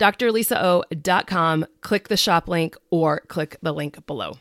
drlisao.com, 0.00 1.66
click 1.80 2.08
the 2.08 2.16
shop 2.16 2.48
link 2.48 2.76
or 2.90 3.20
click 3.28 3.56
the 3.62 3.72
link 3.72 4.04
below. 4.06 4.38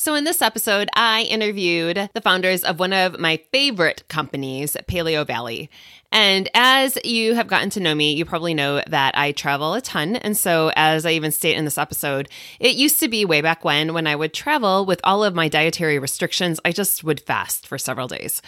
So, 0.00 0.14
in 0.14 0.22
this 0.22 0.42
episode, 0.42 0.88
I 0.94 1.22
interviewed 1.22 2.08
the 2.14 2.20
founders 2.20 2.62
of 2.62 2.78
one 2.78 2.92
of 2.92 3.18
my 3.18 3.40
favorite 3.50 4.04
companies, 4.06 4.76
Paleo 4.86 5.26
Valley. 5.26 5.68
And 6.12 6.48
as 6.54 6.96
you 7.04 7.34
have 7.34 7.48
gotten 7.48 7.68
to 7.70 7.80
know 7.80 7.96
me, 7.96 8.14
you 8.14 8.24
probably 8.24 8.54
know 8.54 8.80
that 8.86 9.18
I 9.18 9.32
travel 9.32 9.74
a 9.74 9.80
ton. 9.80 10.14
And 10.14 10.36
so, 10.36 10.70
as 10.76 11.04
I 11.04 11.10
even 11.10 11.32
state 11.32 11.56
in 11.56 11.64
this 11.64 11.78
episode, 11.78 12.28
it 12.60 12.76
used 12.76 13.00
to 13.00 13.08
be 13.08 13.24
way 13.24 13.40
back 13.40 13.64
when, 13.64 13.92
when 13.92 14.06
I 14.06 14.14
would 14.14 14.32
travel 14.32 14.86
with 14.86 15.00
all 15.02 15.24
of 15.24 15.34
my 15.34 15.48
dietary 15.48 15.98
restrictions, 15.98 16.60
I 16.64 16.70
just 16.70 17.02
would 17.02 17.18
fast 17.18 17.66
for 17.66 17.76
several 17.76 18.06
days. 18.06 18.40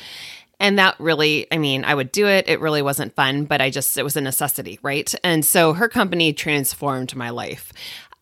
And 0.61 0.79
that 0.79 0.95
really, 1.01 1.47
I 1.51 1.59
mean, 1.59 1.85
I 1.85 1.95
would 1.95 2.13
do 2.13 2.29
it. 2.29 2.49
It 2.49 2.61
really 2.61 2.83
wasn't 2.83 3.17
fun, 3.17 3.45
but 3.47 3.61
I 3.61 3.71
just, 3.71 3.97
it 3.97 4.03
was 4.03 4.17
a 4.17 4.21
necessity, 4.21 4.79
right? 4.83 5.13
And 5.25 5.45
so 5.45 5.73
her 5.73 5.89
company 5.89 6.33
transformed 6.33 7.17
my 7.17 7.31
life. 7.31 7.73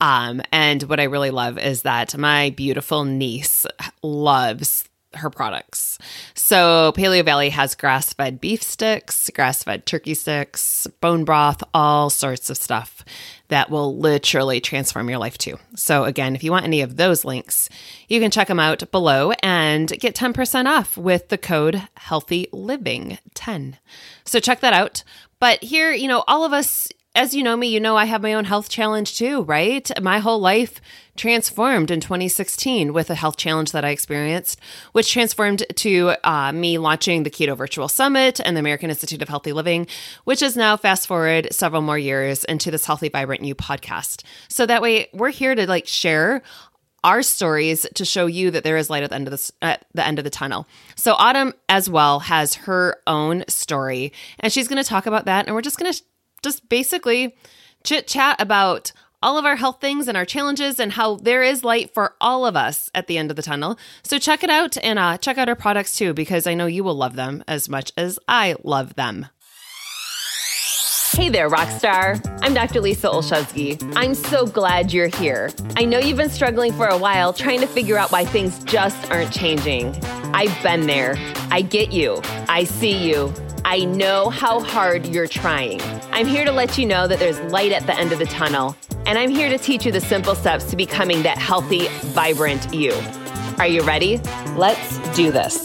Um, 0.00 0.40
and 0.52 0.84
what 0.84 1.00
I 1.00 1.04
really 1.04 1.30
love 1.30 1.58
is 1.58 1.82
that 1.82 2.16
my 2.16 2.50
beautiful 2.50 3.04
niece 3.04 3.66
loves 4.02 4.88
her 5.14 5.30
products. 5.30 5.98
So 6.34 6.92
Paleo 6.96 7.24
Valley 7.24 7.50
has 7.50 7.74
grass 7.74 8.12
fed 8.12 8.40
beef 8.40 8.62
sticks, 8.62 9.30
grass 9.34 9.62
fed 9.62 9.86
turkey 9.86 10.14
sticks, 10.14 10.86
bone 11.00 11.24
broth, 11.24 11.62
all 11.72 12.10
sorts 12.10 12.50
of 12.50 12.56
stuff 12.56 13.04
that 13.48 13.70
will 13.70 13.96
literally 13.96 14.60
transform 14.60 15.08
your 15.08 15.18
life 15.18 15.38
too. 15.38 15.58
So 15.74 16.04
again, 16.04 16.34
if 16.34 16.44
you 16.44 16.50
want 16.50 16.66
any 16.66 16.82
of 16.82 16.96
those 16.96 17.24
links, 17.24 17.68
you 18.08 18.20
can 18.20 18.30
check 18.30 18.48
them 18.48 18.60
out 18.60 18.90
below 18.90 19.32
and 19.42 19.88
get 19.88 20.14
10% 20.14 20.66
off 20.66 20.96
with 20.96 21.28
the 21.28 21.38
code 21.38 21.88
healthy 21.96 22.48
living 22.52 23.18
10. 23.34 23.78
So 24.24 24.40
check 24.40 24.60
that 24.60 24.74
out. 24.74 25.02
But 25.40 25.62
here, 25.62 25.92
you 25.92 26.08
know, 26.08 26.24
all 26.26 26.44
of 26.44 26.52
us 26.52 26.88
as 27.14 27.34
you 27.34 27.42
know 27.42 27.56
me, 27.56 27.68
you 27.68 27.80
know 27.80 27.96
I 27.96 28.04
have 28.04 28.22
my 28.22 28.34
own 28.34 28.44
health 28.44 28.68
challenge 28.68 29.18
too, 29.18 29.42
right? 29.42 29.90
My 30.00 30.18
whole 30.18 30.38
life 30.38 30.80
transformed 31.16 31.90
in 31.90 32.00
2016 32.00 32.92
with 32.92 33.10
a 33.10 33.14
health 33.14 33.36
challenge 33.36 33.72
that 33.72 33.84
I 33.84 33.90
experienced, 33.90 34.60
which 34.92 35.12
transformed 35.12 35.64
to 35.76 36.14
uh, 36.22 36.52
me 36.52 36.78
launching 36.78 37.24
the 37.24 37.30
Keto 37.30 37.56
Virtual 37.56 37.88
Summit 37.88 38.40
and 38.44 38.56
the 38.56 38.60
American 38.60 38.88
Institute 38.88 39.20
of 39.20 39.28
Healthy 39.28 39.52
Living, 39.52 39.86
which 40.24 40.42
is 40.42 40.56
now 40.56 40.76
fast 40.76 41.08
forward 41.08 41.48
several 41.50 41.82
more 41.82 41.98
years 41.98 42.44
into 42.44 42.70
this 42.70 42.84
Healthy, 42.84 43.08
Vibrant 43.08 43.42
You 43.42 43.54
podcast. 43.54 44.22
So 44.48 44.64
that 44.66 44.80
way, 44.80 45.08
we're 45.12 45.30
here 45.30 45.54
to 45.54 45.66
like 45.66 45.88
share 45.88 46.42
our 47.04 47.22
stories 47.22 47.86
to 47.94 48.04
show 48.04 48.26
you 48.26 48.50
that 48.50 48.64
there 48.64 48.76
is 48.76 48.90
light 48.90 49.02
at 49.02 49.10
the 49.10 49.16
end 49.16 49.28
of 49.28 49.50
at 49.62 49.86
the 49.94 50.06
end 50.06 50.18
of 50.18 50.24
the 50.24 50.30
tunnel. 50.30 50.66
So 50.96 51.14
Autumn 51.14 51.54
as 51.68 51.88
well 51.88 52.20
has 52.20 52.54
her 52.54 52.96
own 53.06 53.44
story 53.48 54.12
and 54.40 54.52
she's 54.52 54.68
going 54.68 54.82
to 54.82 54.88
talk 54.88 55.06
about 55.06 55.24
that 55.26 55.46
and 55.46 55.54
we're 55.54 55.62
just 55.62 55.78
going 55.78 55.92
to 55.92 56.02
just 56.42 56.68
basically 56.68 57.36
chit 57.84 58.06
chat 58.06 58.40
about 58.40 58.92
all 59.22 59.36
of 59.36 59.44
our 59.44 59.56
health 59.56 59.80
things 59.80 60.06
and 60.06 60.16
our 60.16 60.24
challenges 60.24 60.78
and 60.78 60.92
how 60.92 61.16
there 61.16 61.42
is 61.42 61.64
light 61.64 61.92
for 61.92 62.14
all 62.20 62.46
of 62.46 62.56
us 62.56 62.88
at 62.94 63.06
the 63.08 63.18
end 63.18 63.30
of 63.30 63.36
the 63.36 63.42
tunnel. 63.42 63.78
So 64.02 64.18
check 64.18 64.44
it 64.44 64.50
out 64.50 64.76
and 64.78 64.98
uh, 64.98 65.18
check 65.18 65.38
out 65.38 65.48
our 65.48 65.56
products 65.56 65.96
too, 65.96 66.14
because 66.14 66.46
I 66.46 66.54
know 66.54 66.66
you 66.66 66.84
will 66.84 66.94
love 66.94 67.16
them 67.16 67.42
as 67.48 67.68
much 67.68 67.92
as 67.96 68.18
I 68.28 68.54
love 68.62 68.94
them. 68.94 69.26
Hey 71.12 71.30
there, 71.30 71.50
Rockstar. 71.50 72.24
I'm 72.42 72.54
Dr. 72.54 72.80
Lisa 72.80 73.08
Olszewski. 73.08 73.92
I'm 73.96 74.14
so 74.14 74.46
glad 74.46 74.92
you're 74.92 75.08
here. 75.08 75.50
I 75.76 75.84
know 75.84 75.98
you've 75.98 76.16
been 76.16 76.30
struggling 76.30 76.72
for 76.72 76.86
a 76.86 76.96
while 76.96 77.32
trying 77.32 77.60
to 77.60 77.66
figure 77.66 77.98
out 77.98 78.12
why 78.12 78.24
things 78.24 78.62
just 78.64 79.10
aren't 79.10 79.32
changing. 79.32 79.96
I've 80.32 80.62
been 80.62 80.86
there. 80.86 81.16
I 81.50 81.62
get 81.62 81.90
you. 81.90 82.20
I 82.48 82.62
see 82.62 82.96
you. 82.96 83.34
I 83.70 83.84
know 83.84 84.30
how 84.30 84.60
hard 84.60 85.04
you're 85.08 85.26
trying. 85.26 85.82
I'm 86.10 86.26
here 86.26 86.46
to 86.46 86.52
let 86.52 86.78
you 86.78 86.86
know 86.86 87.06
that 87.06 87.18
there's 87.18 87.38
light 87.52 87.70
at 87.70 87.86
the 87.86 87.94
end 87.94 88.12
of 88.12 88.18
the 88.18 88.24
tunnel, 88.24 88.74
and 89.04 89.18
I'm 89.18 89.28
here 89.28 89.50
to 89.50 89.58
teach 89.58 89.84
you 89.84 89.92
the 89.92 90.00
simple 90.00 90.34
steps 90.34 90.64
to 90.70 90.76
becoming 90.76 91.22
that 91.24 91.36
healthy, 91.36 91.86
vibrant 91.88 92.72
you. 92.72 92.94
Are 93.58 93.66
you 93.66 93.82
ready? 93.82 94.22
Let's 94.56 94.96
do 95.14 95.30
this. 95.30 95.62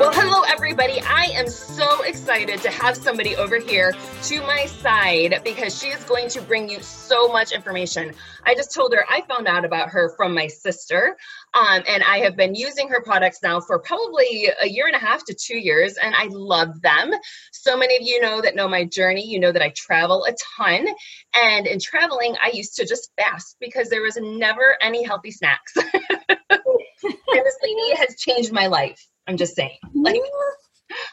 Well, 0.00 0.12
hello, 0.12 0.42
everybody. 0.50 1.00
I 1.02 1.26
am 1.34 1.46
so 1.46 2.02
excited 2.02 2.60
to 2.62 2.70
have 2.70 2.96
somebody 2.96 3.36
over 3.36 3.60
here 3.60 3.94
to 4.24 4.40
my 4.42 4.66
side 4.66 5.40
because 5.44 5.80
she 5.80 5.90
is 5.90 6.02
going 6.02 6.28
to 6.30 6.42
bring 6.42 6.68
you 6.68 6.80
so 6.80 7.28
much 7.28 7.52
information. 7.52 8.12
I 8.44 8.56
just 8.56 8.74
told 8.74 8.92
her 8.92 9.04
I 9.08 9.20
found 9.22 9.46
out 9.46 9.64
about 9.64 9.90
her 9.90 10.12
from 10.16 10.34
my 10.34 10.48
sister, 10.48 11.16
um, 11.54 11.82
and 11.86 12.02
I 12.02 12.18
have 12.18 12.36
been 12.36 12.54
using 12.54 12.88
her 12.88 13.02
products 13.02 13.40
now 13.42 13.60
for 13.60 13.78
probably 13.78 14.48
a 14.60 14.68
year 14.68 14.86
and 14.86 14.96
a 14.96 14.98
half 14.98 15.24
to 15.26 15.34
two 15.34 15.58
years, 15.58 15.96
and 16.02 16.14
I 16.14 16.28
love 16.30 16.80
them. 16.80 17.10
So 17.52 17.76
many 17.76 17.96
of 17.96 18.02
you 18.02 18.20
know 18.20 18.40
that 18.40 18.56
know 18.56 18.68
my 18.68 18.84
journey. 18.84 19.26
You 19.26 19.40
know 19.40 19.52
that 19.52 19.62
I 19.62 19.72
travel 19.76 20.24
a 20.24 20.34
ton, 20.56 20.86
and 21.34 21.66
in 21.66 21.78
traveling, 21.78 22.36
I 22.42 22.50
used 22.52 22.76
to 22.76 22.86
just 22.86 23.10
fast 23.20 23.56
because 23.60 23.88
there 23.88 24.02
was 24.02 24.16
never 24.20 24.76
any 24.80 25.04
healthy 25.04 25.30
snacks. 25.30 25.72
this 26.28 27.56
lady 27.62 27.96
has 27.96 28.16
changed 28.16 28.52
my 28.52 28.66
life. 28.66 29.06
I'm 29.26 29.36
just 29.36 29.54
saying. 29.54 29.78
Like 29.94 30.20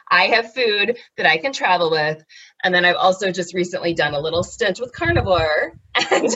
I 0.09 0.27
have 0.27 0.53
food 0.53 0.97
that 1.17 1.25
I 1.25 1.37
can 1.37 1.53
travel 1.53 1.91
with. 1.91 2.23
And 2.63 2.73
then 2.73 2.85
I've 2.85 2.95
also 2.95 3.31
just 3.31 3.53
recently 3.53 3.93
done 3.93 4.13
a 4.13 4.19
little 4.19 4.43
stint 4.43 4.79
with 4.79 4.93
carnivore 4.93 5.73
and 6.11 6.35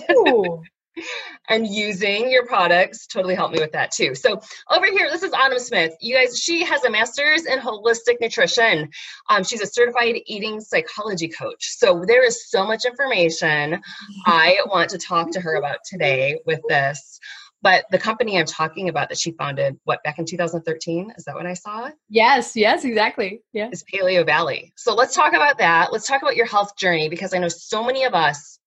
and 1.49 1.67
using 1.67 2.31
your 2.31 2.45
products 2.45 3.07
totally 3.07 3.35
helped 3.35 3.53
me 3.53 3.59
with 3.59 3.71
that 3.71 3.91
too. 3.91 4.15
So 4.15 4.39
over 4.69 4.85
here, 4.85 5.09
this 5.09 5.23
is 5.23 5.33
Autumn 5.33 5.59
Smith. 5.59 5.93
You 6.01 6.15
guys, 6.15 6.37
she 6.37 6.63
has 6.63 6.83
a 6.83 6.89
master's 6.89 7.45
in 7.45 7.59
holistic 7.59 8.19
nutrition. 8.21 8.89
Um, 9.29 9.43
she's 9.43 9.61
a 9.61 9.67
certified 9.67 10.21
eating 10.25 10.61
psychology 10.61 11.27
coach. 11.27 11.69
So 11.77 12.03
there 12.05 12.23
is 12.23 12.49
so 12.49 12.65
much 12.65 12.85
information 12.85 13.81
I 14.25 14.57
want 14.67 14.89
to 14.91 14.97
talk 14.97 15.31
to 15.31 15.41
her 15.41 15.55
about 15.55 15.79
today 15.85 16.39
with 16.45 16.61
this. 16.67 17.19
But 17.63 17.85
the 17.91 17.97
company 17.97 18.37
I'm 18.37 18.45
talking 18.45 18.89
about 18.89 19.07
that 19.07 19.17
she 19.17 19.31
founded, 19.31 19.79
what, 19.85 20.03
back 20.03 20.19
in 20.19 20.25
2013? 20.25 21.13
Is 21.17 21.23
that 21.23 21.35
when 21.35 21.47
I 21.47 21.53
saw 21.53 21.85
it? 21.85 21.93
Yes, 22.09 22.57
yes, 22.57 22.83
exactly. 22.83 23.41
Yeah. 23.53 23.69
Is 23.71 23.85
Paleo 23.85 24.25
Valley. 24.25 24.73
So 24.75 24.93
let's 24.93 25.15
talk 25.15 25.31
about 25.31 25.59
that. 25.59 25.93
Let's 25.93 26.05
talk 26.05 26.21
about 26.21 26.35
your 26.35 26.45
health 26.45 26.75
journey 26.75 27.07
because 27.07 27.33
I 27.33 27.37
know 27.37 27.47
so 27.47 27.81
many 27.81 28.03
of 28.03 28.13
us 28.13 28.59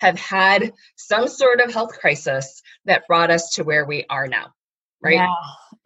have 0.00 0.18
had 0.18 0.72
some 0.96 1.28
sort 1.28 1.60
of 1.60 1.72
health 1.72 1.98
crisis 1.98 2.62
that 2.84 3.06
brought 3.06 3.30
us 3.30 3.50
to 3.54 3.64
where 3.64 3.84
we 3.84 4.04
are 4.08 4.26
now. 4.26 4.54
Right. 5.02 5.14
Yeah. 5.14 5.34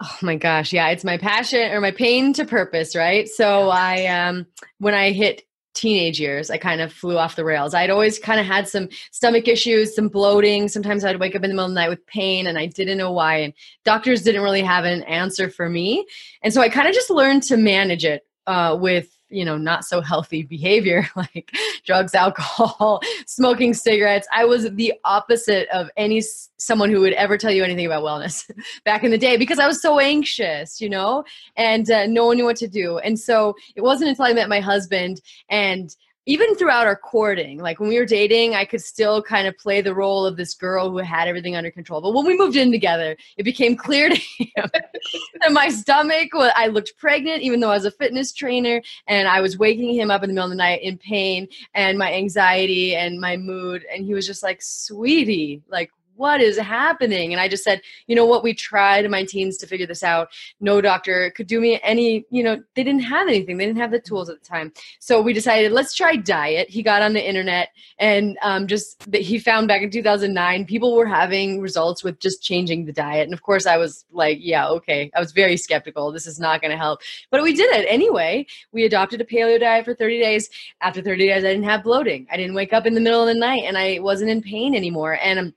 Oh 0.02 0.18
my 0.22 0.36
gosh. 0.36 0.72
Yeah. 0.72 0.88
It's 0.88 1.04
my 1.04 1.18
passion 1.18 1.70
or 1.72 1.80
my 1.80 1.90
pain 1.90 2.32
to 2.34 2.44
purpose. 2.44 2.96
Right. 2.96 3.28
So 3.28 3.68
I, 3.68 4.06
um, 4.06 4.46
when 4.78 4.94
I 4.94 5.12
hit 5.12 5.42
teenage 5.74 6.20
years, 6.20 6.50
I 6.50 6.58
kind 6.58 6.80
of 6.80 6.92
flew 6.92 7.16
off 7.16 7.36
the 7.36 7.44
rails. 7.44 7.74
I'd 7.74 7.90
always 7.90 8.18
kind 8.18 8.40
of 8.40 8.46
had 8.46 8.68
some 8.68 8.88
stomach 9.10 9.48
issues, 9.48 9.94
some 9.94 10.08
bloating. 10.08 10.68
Sometimes 10.68 11.04
I'd 11.04 11.20
wake 11.20 11.34
up 11.34 11.44
in 11.44 11.50
the 11.50 11.54
middle 11.54 11.66
of 11.66 11.70
the 11.70 11.74
night 11.74 11.88
with 11.88 12.06
pain 12.06 12.46
and 12.46 12.58
I 12.58 12.66
didn't 12.66 12.98
know 12.98 13.12
why. 13.12 13.36
And 13.36 13.52
doctors 13.84 14.22
didn't 14.22 14.42
really 14.42 14.62
have 14.62 14.84
an 14.84 15.02
answer 15.04 15.48
for 15.48 15.68
me. 15.68 16.06
And 16.42 16.52
so 16.52 16.60
I 16.60 16.68
kind 16.68 16.88
of 16.88 16.94
just 16.94 17.10
learned 17.10 17.42
to 17.44 17.56
manage 17.56 18.04
it 18.04 18.22
uh, 18.46 18.76
with 18.80 19.08
you 19.32 19.44
know 19.44 19.56
not 19.56 19.84
so 19.84 20.00
healthy 20.00 20.42
behavior 20.42 21.08
like 21.16 21.50
drugs 21.84 22.14
alcohol 22.14 23.00
smoking 23.26 23.74
cigarettes. 23.74 24.28
I 24.32 24.44
was 24.44 24.70
the 24.72 24.94
opposite 25.04 25.68
of 25.70 25.90
any 25.96 26.22
someone 26.58 26.90
who 26.90 27.00
would 27.00 27.14
ever 27.14 27.36
tell 27.36 27.50
you 27.50 27.64
anything 27.64 27.86
about 27.86 28.02
wellness 28.02 28.50
back 28.84 29.02
in 29.04 29.10
the 29.10 29.18
day 29.18 29.36
because 29.36 29.58
i 29.58 29.66
was 29.66 29.82
so 29.82 29.98
anxious 29.98 30.80
you 30.80 30.88
know 30.88 31.24
and 31.56 31.90
uh, 31.90 32.06
no 32.06 32.26
one 32.26 32.36
knew 32.36 32.44
what 32.44 32.56
to 32.56 32.68
do. 32.68 32.98
And 32.98 33.18
so 33.18 33.54
it 33.76 33.80
wasn't 33.80 34.10
until 34.10 34.26
i 34.26 34.32
met 34.32 34.48
my 34.48 34.60
husband 34.60 35.20
and 35.48 35.94
even 36.26 36.54
throughout 36.54 36.86
our 36.86 36.96
courting, 36.96 37.58
like 37.58 37.80
when 37.80 37.88
we 37.88 37.98
were 37.98 38.06
dating, 38.06 38.54
I 38.54 38.64
could 38.64 38.80
still 38.80 39.22
kind 39.22 39.48
of 39.48 39.58
play 39.58 39.80
the 39.80 39.94
role 39.94 40.24
of 40.24 40.36
this 40.36 40.54
girl 40.54 40.88
who 40.90 40.98
had 40.98 41.26
everything 41.26 41.56
under 41.56 41.70
control. 41.70 42.00
But 42.00 42.14
when 42.14 42.26
we 42.26 42.38
moved 42.38 42.56
in 42.56 42.70
together, 42.70 43.16
it 43.36 43.42
became 43.42 43.76
clear 43.76 44.08
to 44.08 44.14
him 44.38 44.70
that 44.72 45.50
my 45.50 45.68
stomach, 45.68 46.28
well, 46.32 46.52
I 46.54 46.68
looked 46.68 46.96
pregnant, 46.96 47.42
even 47.42 47.58
though 47.58 47.70
I 47.70 47.74
was 47.74 47.86
a 47.86 47.90
fitness 47.90 48.32
trainer, 48.32 48.80
and 49.08 49.26
I 49.26 49.40
was 49.40 49.58
waking 49.58 49.94
him 49.94 50.12
up 50.12 50.22
in 50.22 50.30
the 50.30 50.34
middle 50.34 50.46
of 50.46 50.50
the 50.50 50.56
night 50.56 50.82
in 50.82 50.96
pain 50.96 51.48
and 51.74 51.98
my 51.98 52.12
anxiety 52.12 52.94
and 52.94 53.20
my 53.20 53.36
mood. 53.36 53.84
And 53.92 54.04
he 54.04 54.14
was 54.14 54.26
just 54.26 54.44
like, 54.44 54.62
sweetie, 54.62 55.62
like, 55.68 55.90
what 56.16 56.40
is 56.40 56.58
happening? 56.58 57.32
And 57.32 57.40
I 57.40 57.48
just 57.48 57.64
said, 57.64 57.80
you 58.06 58.14
know 58.14 58.26
what, 58.26 58.42
we 58.42 58.54
tried 58.54 59.08
my 59.10 59.24
teens 59.24 59.56
to 59.58 59.66
figure 59.66 59.86
this 59.86 60.02
out. 60.02 60.28
No 60.60 60.80
doctor 60.80 61.30
could 61.30 61.46
do 61.46 61.60
me 61.60 61.80
any, 61.82 62.24
you 62.30 62.42
know, 62.42 62.62
they 62.74 62.84
didn't 62.84 63.02
have 63.02 63.28
anything. 63.28 63.56
They 63.56 63.66
didn't 63.66 63.80
have 63.80 63.90
the 63.90 64.00
tools 64.00 64.28
at 64.28 64.40
the 64.40 64.46
time. 64.46 64.72
So 65.00 65.20
we 65.20 65.32
decided, 65.32 65.72
let's 65.72 65.94
try 65.94 66.16
diet. 66.16 66.68
He 66.68 66.82
got 66.82 67.02
on 67.02 67.12
the 67.12 67.26
internet 67.26 67.70
and 67.98 68.38
um, 68.42 68.66
just 68.66 69.10
that 69.10 69.22
he 69.22 69.38
found 69.38 69.68
back 69.68 69.82
in 69.82 69.90
2009, 69.90 70.66
people 70.66 70.94
were 70.94 71.06
having 71.06 71.60
results 71.60 72.04
with 72.04 72.18
just 72.20 72.42
changing 72.42 72.84
the 72.84 72.92
diet. 72.92 73.24
And 73.24 73.34
of 73.34 73.42
course, 73.42 73.66
I 73.66 73.76
was 73.76 74.04
like, 74.10 74.38
yeah, 74.40 74.68
okay. 74.68 75.10
I 75.14 75.20
was 75.20 75.32
very 75.32 75.56
skeptical. 75.56 76.12
This 76.12 76.26
is 76.26 76.38
not 76.38 76.60
going 76.60 76.70
to 76.70 76.76
help. 76.76 77.00
But 77.30 77.42
we 77.42 77.54
did 77.54 77.74
it 77.74 77.86
anyway. 77.88 78.46
We 78.72 78.84
adopted 78.84 79.20
a 79.20 79.24
paleo 79.24 79.58
diet 79.58 79.84
for 79.84 79.94
30 79.94 80.20
days. 80.20 80.50
After 80.80 81.02
30 81.02 81.28
days, 81.28 81.44
I 81.44 81.48
didn't 81.48 81.64
have 81.64 81.84
bloating. 81.84 82.26
I 82.30 82.36
didn't 82.36 82.54
wake 82.54 82.72
up 82.72 82.86
in 82.86 82.94
the 82.94 83.00
middle 83.00 83.20
of 83.20 83.28
the 83.28 83.38
night 83.38 83.62
and 83.64 83.78
I 83.78 83.98
wasn't 84.00 84.30
in 84.30 84.42
pain 84.42 84.74
anymore. 84.74 85.18
And 85.22 85.38
um, 85.38 85.54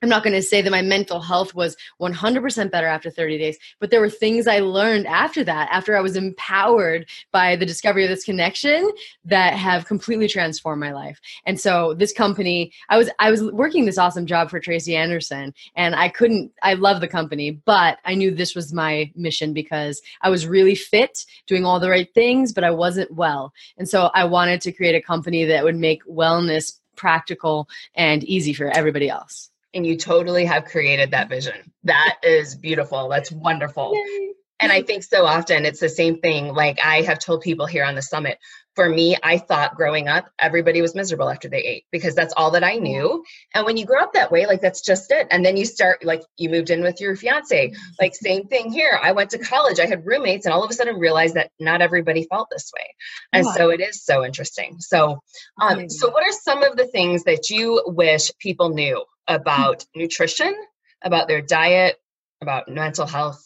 I'm 0.00 0.08
not 0.08 0.22
going 0.22 0.34
to 0.34 0.42
say 0.42 0.62
that 0.62 0.70
my 0.70 0.82
mental 0.82 1.20
health 1.20 1.54
was 1.54 1.76
100% 2.00 2.70
better 2.70 2.86
after 2.86 3.10
30 3.10 3.36
days, 3.36 3.58
but 3.80 3.90
there 3.90 4.00
were 4.00 4.08
things 4.08 4.46
I 4.46 4.60
learned 4.60 5.08
after 5.08 5.42
that, 5.42 5.68
after 5.72 5.96
I 5.96 6.00
was 6.00 6.16
empowered 6.16 7.08
by 7.32 7.56
the 7.56 7.66
discovery 7.66 8.04
of 8.04 8.10
this 8.10 8.22
connection 8.22 8.88
that 9.24 9.54
have 9.54 9.86
completely 9.86 10.28
transformed 10.28 10.80
my 10.80 10.92
life. 10.92 11.18
And 11.46 11.58
so 11.60 11.94
this 11.94 12.12
company, 12.12 12.72
I 12.88 12.96
was 12.96 13.10
I 13.18 13.30
was 13.30 13.42
working 13.50 13.86
this 13.86 13.98
awesome 13.98 14.26
job 14.26 14.50
for 14.50 14.60
Tracy 14.60 14.94
Anderson 14.94 15.52
and 15.74 15.96
I 15.96 16.08
couldn't 16.08 16.52
I 16.62 16.74
love 16.74 17.00
the 17.00 17.08
company, 17.08 17.50
but 17.50 17.98
I 18.04 18.14
knew 18.14 18.30
this 18.30 18.54
was 18.54 18.72
my 18.72 19.10
mission 19.16 19.52
because 19.52 20.00
I 20.22 20.30
was 20.30 20.46
really 20.46 20.76
fit, 20.76 21.24
doing 21.48 21.64
all 21.64 21.80
the 21.80 21.90
right 21.90 22.12
things, 22.14 22.52
but 22.52 22.62
I 22.62 22.70
wasn't 22.70 23.12
well. 23.14 23.52
And 23.76 23.88
so 23.88 24.10
I 24.14 24.24
wanted 24.26 24.60
to 24.60 24.72
create 24.72 24.94
a 24.94 25.02
company 25.02 25.44
that 25.46 25.64
would 25.64 25.76
make 25.76 26.04
wellness 26.06 26.78
practical 26.94 27.68
and 27.96 28.22
easy 28.24 28.52
for 28.52 28.68
everybody 28.68 29.08
else 29.08 29.50
and 29.74 29.86
you 29.86 29.96
totally 29.96 30.44
have 30.44 30.64
created 30.64 31.10
that 31.10 31.28
vision. 31.28 31.72
That 31.84 32.16
is 32.22 32.54
beautiful. 32.54 33.08
That's 33.08 33.30
wonderful. 33.30 33.94
Yay. 33.94 34.32
And 34.60 34.72
I 34.72 34.82
think 34.82 35.04
so 35.04 35.24
often 35.24 35.64
it's 35.64 35.80
the 35.80 35.88
same 35.88 36.18
thing. 36.18 36.52
Like 36.52 36.78
I 36.84 37.02
have 37.02 37.18
told 37.18 37.42
people 37.42 37.66
here 37.66 37.84
on 37.84 37.94
the 37.94 38.02
summit, 38.02 38.38
for 38.78 38.88
me, 38.88 39.16
I 39.20 39.38
thought 39.38 39.74
growing 39.74 40.06
up, 40.06 40.30
everybody 40.38 40.80
was 40.80 40.94
miserable 40.94 41.28
after 41.28 41.48
they 41.48 41.58
ate 41.58 41.86
because 41.90 42.14
that's 42.14 42.32
all 42.36 42.52
that 42.52 42.62
I 42.62 42.76
knew. 42.76 43.24
And 43.52 43.66
when 43.66 43.76
you 43.76 43.84
grow 43.84 44.00
up 44.00 44.12
that 44.12 44.30
way, 44.30 44.46
like 44.46 44.60
that's 44.60 44.82
just 44.82 45.10
it. 45.10 45.26
And 45.32 45.44
then 45.44 45.56
you 45.56 45.64
start, 45.64 46.04
like, 46.04 46.22
you 46.36 46.48
moved 46.48 46.70
in 46.70 46.82
with 46.82 47.00
your 47.00 47.16
fiance. 47.16 47.72
Like, 48.00 48.14
same 48.14 48.46
thing 48.46 48.70
here. 48.70 48.96
I 49.02 49.10
went 49.10 49.30
to 49.30 49.38
college, 49.38 49.80
I 49.80 49.86
had 49.86 50.06
roommates, 50.06 50.46
and 50.46 50.52
all 50.52 50.62
of 50.62 50.70
a 50.70 50.74
sudden 50.74 51.00
realized 51.00 51.34
that 51.34 51.50
not 51.58 51.82
everybody 51.82 52.28
felt 52.30 52.50
this 52.52 52.70
way. 52.72 52.94
And 53.32 53.46
wow. 53.46 53.52
so 53.56 53.70
it 53.70 53.80
is 53.80 54.04
so 54.04 54.24
interesting. 54.24 54.76
So, 54.78 55.22
um, 55.60 55.90
so 55.90 56.10
what 56.10 56.22
are 56.22 56.32
some 56.32 56.62
of 56.62 56.76
the 56.76 56.86
things 56.86 57.24
that 57.24 57.50
you 57.50 57.82
wish 57.84 58.30
people 58.38 58.68
knew 58.68 59.04
about 59.26 59.84
nutrition, 59.96 60.54
about 61.02 61.26
their 61.26 61.42
diet, 61.42 61.96
about 62.40 62.68
mental 62.68 63.08
health, 63.08 63.44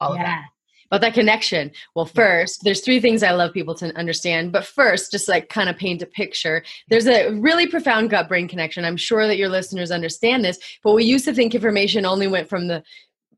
all 0.00 0.14
yeah. 0.14 0.20
of 0.20 0.26
that. 0.26 0.44
About 0.92 1.02
that 1.02 1.14
connection. 1.14 1.70
Well, 1.94 2.04
first, 2.04 2.64
there's 2.64 2.80
three 2.80 2.98
things 2.98 3.22
I 3.22 3.30
love 3.30 3.52
people 3.52 3.76
to 3.76 3.96
understand. 3.96 4.50
But 4.50 4.64
first, 4.64 5.12
just 5.12 5.28
like 5.28 5.48
kind 5.48 5.68
of 5.68 5.76
paint 5.76 6.02
a 6.02 6.06
picture, 6.06 6.64
there's 6.88 7.06
a 7.06 7.30
really 7.30 7.68
profound 7.68 8.10
gut 8.10 8.28
brain 8.28 8.48
connection. 8.48 8.84
I'm 8.84 8.96
sure 8.96 9.28
that 9.28 9.36
your 9.36 9.48
listeners 9.48 9.92
understand 9.92 10.44
this, 10.44 10.58
but 10.82 10.94
we 10.94 11.04
used 11.04 11.24
to 11.26 11.32
think 11.32 11.54
information 11.54 12.04
only 12.04 12.26
went 12.26 12.48
from 12.48 12.66
the 12.66 12.82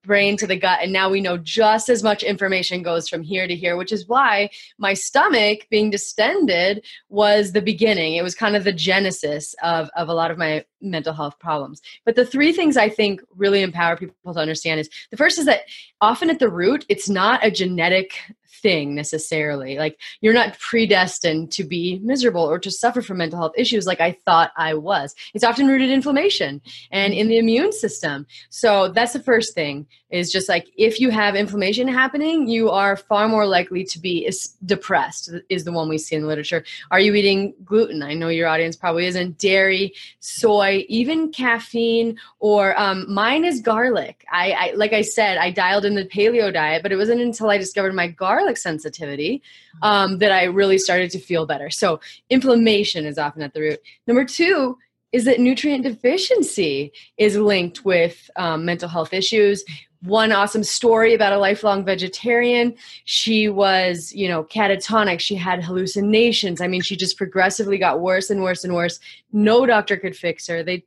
brain 0.05 0.37
to 0.37 0.47
the 0.47 0.57
gut 0.57 0.81
and 0.83 0.93
now 0.93 1.09
we 1.09 1.21
know 1.21 1.37
just 1.39 1.89
as 1.89 2.03
much 2.03 2.23
information 2.23 2.83
goes 2.83 3.09
from 3.09 3.23
here 3.23 3.47
to 3.47 3.55
here 3.55 3.77
which 3.77 3.93
is 3.93 4.09
why 4.09 4.51
my 4.79 4.95
stomach 4.95 5.67
being 5.71 5.91
distended 5.91 6.85
was 7.09 7.53
the 7.53 7.63
beginning. 7.63 8.15
It 8.15 8.23
was 8.23 8.35
kind 8.35 8.57
of 8.57 8.65
the 8.65 8.73
genesis 8.73 9.55
of, 9.63 9.91
of 9.97 10.09
a 10.09 10.15
lot 10.15 10.31
of 10.31 10.39
my 10.39 10.65
mental 10.81 11.13
health 11.13 11.39
problems. 11.39 11.81
But 12.05 12.17
the 12.17 12.27
three 12.27 12.53
things 12.53 12.77
i 12.77 12.89
think 12.89 13.23
really 13.37 13.63
empower 13.63 13.97
people 13.97 14.35
to 14.35 14.41
understand 14.41 14.81
is 14.81 14.91
the 15.11 15.17
first 15.17 15.39
is 15.39 15.47
that 15.47 15.63
often 16.01 16.31
at 16.31 16.39
the 16.39 16.49
root 16.49 16.85
it's 16.89 17.09
not 17.09 17.45
a 17.45 17.51
genetic 17.51 18.19
thing 18.61 18.95
necessarily. 18.95 19.79
Like 19.79 19.99
you're 20.21 20.35
not 20.35 20.59
predestined 20.59 21.53
to 21.53 21.65
be 21.65 22.01
miserable 22.03 22.43
or 22.43 22.59
to 22.59 22.71
suffer 22.71 23.03
from 23.03 23.19
mental 23.19 23.39
health 23.39 23.53
issues 23.57 23.87
like 23.87 24.01
I 24.01 24.17
thought 24.25 24.53
I 24.57 24.75
was. 24.75 25.15
It's 25.35 25.45
often 25.45 25.67
rooted 25.67 25.89
in 25.89 25.95
inflammation 25.95 26.61
and 26.91 27.15
in 27.15 27.29
the 27.29 27.39
immune 27.39 27.73
system. 27.73 28.27
So 28.51 28.89
that's 28.89 29.13
the 29.13 29.23
first 29.23 29.55
thing 29.55 29.87
is 30.12 30.31
just 30.31 30.49
like 30.49 30.69
if 30.76 31.00
you 31.00 31.11
have 31.11 31.35
inflammation 31.35 31.89
happening, 31.89 32.46
you 32.46 32.70
are 32.70 32.96
far 32.96 33.29
more 33.29 33.46
likely 33.46 33.82
to 33.82 33.98
be 33.98 34.31
depressed 34.67 35.31
is 35.48 35.65
the 35.65 35.72
one 35.72 35.89
we 35.89 35.98
see 35.98 36.15
in 36.15 36.22
the 36.22 36.29
literature. 36.29 36.63
Are 36.91 37.01
you 37.01 37.15
eating 37.15 37.55
gluten? 37.65 38.03
I 38.03 38.13
know 38.13 38.29
your 38.29 38.46
audience 38.46 38.77
probably 38.77 39.06
isn't. 39.06 39.39
Dairy, 39.39 39.94
soy, 40.20 40.84
even 40.89 41.32
caffeine, 41.32 42.19
or 42.41 42.79
um, 42.79 43.13
mine 43.13 43.44
is 43.44 43.60
garlic. 43.60 44.25
I, 44.31 44.53
I 44.53 44.72
like 44.75 44.93
I 44.93 45.03
said, 45.03 45.39
I 45.39 45.51
dialed 45.51 45.87
in 45.87 45.94
the 45.94 46.05
paleo 46.05 46.53
diet, 46.53 46.82
but 46.82 46.93
it 46.93 46.96
wasn't 46.96 47.22
until 47.22 47.48
I 47.48 47.56
discovered 47.56 47.94
my 47.94 48.08
garlic 48.08 48.58
sensitivity 48.58 49.43
um, 49.81 50.19
that 50.19 50.31
I 50.31 50.44
really 50.44 50.79
started 50.79 51.10
to 51.13 51.19
feel 51.19 51.46
better. 51.46 51.70
So 51.70 52.01
inflammation 52.29 53.06
is 53.06 53.17
often 53.17 53.41
at 53.41 53.55
the 53.55 53.60
root. 53.60 53.81
Number 54.06 54.27
two 54.27 54.77
is 55.13 55.25
that 55.25 55.41
nutrient 55.41 55.85
deficiency 55.85 56.93
is 57.19 57.37
linked 57.37 57.85
with 57.85 58.31
um, 58.37 58.65
mental 58.65 58.89
health 58.89 59.13
issues 59.13 59.65
one 60.03 60.33
awesome 60.33 60.65
story 60.65 61.15
about 61.15 61.33
a 61.33 61.39
lifelong 61.39 61.85
vegetarian. 61.85 62.75
She 63.05 63.49
was, 63.49 64.13
you 64.13 64.29
know, 64.29 64.45
catatonic. 64.45 65.21
She 65.21 65.37
had 65.37 65.63
hallucinations. 65.63 66.61
I 66.61 66.67
mean, 66.67 66.83
she 66.83 66.97
just 66.97 67.17
progressively 67.17 67.79
got 67.79 68.01
worse 68.01 68.29
and 68.29 68.43
worse 68.43 68.65
and 68.65 68.75
worse. 68.75 68.99
No 69.33 69.65
doctor 69.65 69.97
could 69.97 70.17
fix 70.17 70.47
her. 70.49 70.63
They 70.63 70.85